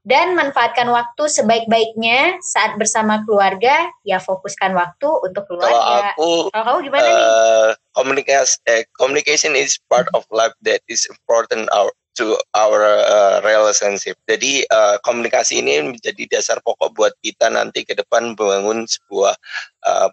dan 0.07 0.31
manfaatkan 0.31 0.87
waktu 0.87 1.27
sebaik-baiknya 1.27 2.39
saat 2.39 2.79
bersama 2.79 3.21
keluarga 3.27 3.91
ya 4.07 4.17
fokuskan 4.17 4.71
waktu 4.71 5.09
untuk 5.27 5.43
keluarga. 5.45 5.75
Kalau 5.75 6.09
aku, 6.15 6.31
kalau 6.55 6.65
kamu 6.65 6.79
gimana 6.87 7.03
uh, 7.03 7.11
nih? 7.11 7.19
Eh, 7.19 7.69
Komunikasi, 7.99 8.55
eh, 8.71 8.83
communication 8.95 9.59
is 9.59 9.75
part 9.91 10.07
of 10.15 10.23
life 10.31 10.55
that 10.63 10.79
is 10.87 11.03
important 11.11 11.67
our, 11.75 11.91
to 12.15 12.39
our 12.55 12.79
uh, 12.83 13.43
relationship. 13.43 14.15
Jadi 14.23 14.63
uh, 14.71 14.95
komunikasi 15.03 15.59
ini 15.59 15.91
menjadi 15.91 16.39
dasar 16.39 16.63
pokok 16.63 16.95
buat 16.95 17.13
kita 17.19 17.51
nanti 17.51 17.83
ke 17.83 17.91
depan 17.91 18.33
membangun 18.33 18.87
sebuah 18.87 19.35
uh, 19.83 20.07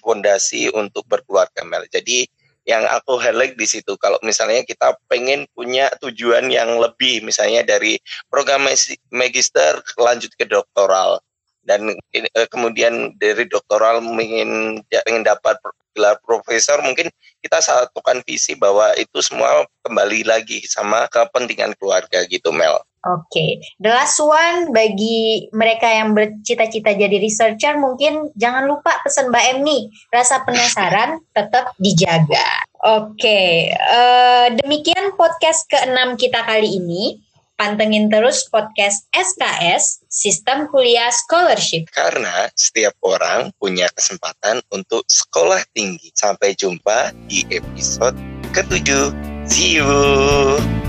fondasi 0.00 0.72
untuk 0.72 1.04
berkeluarga 1.08 1.60
Mel. 1.64 1.84
Jadi 1.92 2.24
yang 2.64 2.84
aku 2.88 3.20
highlight 3.20 3.56
di 3.60 3.68
situ 3.68 3.92
kalau 4.00 4.16
misalnya 4.24 4.64
kita 4.64 4.96
pengen 5.08 5.44
punya 5.52 5.92
tujuan 6.00 6.48
yang 6.48 6.80
lebih 6.80 7.20
misalnya 7.20 7.60
dari 7.60 8.00
program 8.32 8.64
magister 9.12 9.84
lanjut 10.00 10.32
ke 10.36 10.48
doktoral 10.48 11.20
dan 11.64 11.92
eh, 12.12 12.48
kemudian 12.52 13.16
dari 13.16 13.48
doktoral 13.48 14.00
ingin 14.00 14.80
ingin 15.08 15.24
dapat 15.24 15.56
gelar 15.96 16.18
profesor 16.26 16.80
mungkin 16.84 17.08
kita 17.40 17.60
satukan 17.62 18.20
visi 18.26 18.56
bahwa 18.58 18.92
itu 18.98 19.20
semua 19.22 19.64
kembali 19.86 20.26
lagi 20.26 20.64
sama 20.66 21.06
kepentingan 21.08 21.72
keluarga 21.78 22.26
gitu 22.26 22.50
Mel. 22.50 22.80
Oke, 23.04 23.28
okay. 23.28 23.50
the 23.84 23.92
last 23.92 24.16
one 24.16 24.72
bagi 24.72 25.44
mereka 25.52 25.84
yang 25.84 26.16
bercita-cita 26.16 26.96
jadi 26.96 27.20
researcher 27.20 27.76
mungkin 27.76 28.32
jangan 28.32 28.64
lupa 28.64 28.96
pesan 29.04 29.28
Mbak 29.28 29.44
Em 29.52 29.58
nih, 29.60 29.82
rasa 30.08 30.40
penasaran 30.40 31.20
tetap 31.36 31.76
dijaga. 31.76 32.64
Oke, 32.80 33.20
okay. 33.20 33.52
uh, 33.76 34.48
eh, 34.48 34.56
demikian 34.56 35.12
podcast 35.20 35.68
ke-6 35.68 36.16
kita 36.16 36.48
kali 36.48 36.80
ini. 36.80 37.20
Pantengin 37.54 38.10
terus 38.10 38.50
podcast 38.50 39.06
SKS, 39.14 40.02
Sistem 40.10 40.66
Kuliah 40.72 41.12
Scholarship. 41.12 41.86
Karena 41.94 42.50
setiap 42.58 42.98
orang 43.06 43.54
punya 43.62 43.86
kesempatan 43.94 44.58
untuk 44.74 45.06
sekolah 45.06 45.62
tinggi. 45.70 46.10
Sampai 46.18 46.58
jumpa 46.58 47.14
di 47.30 47.46
episode 47.54 48.18
ke-7. 48.50 49.14
See 49.46 49.78
you! 49.78 50.83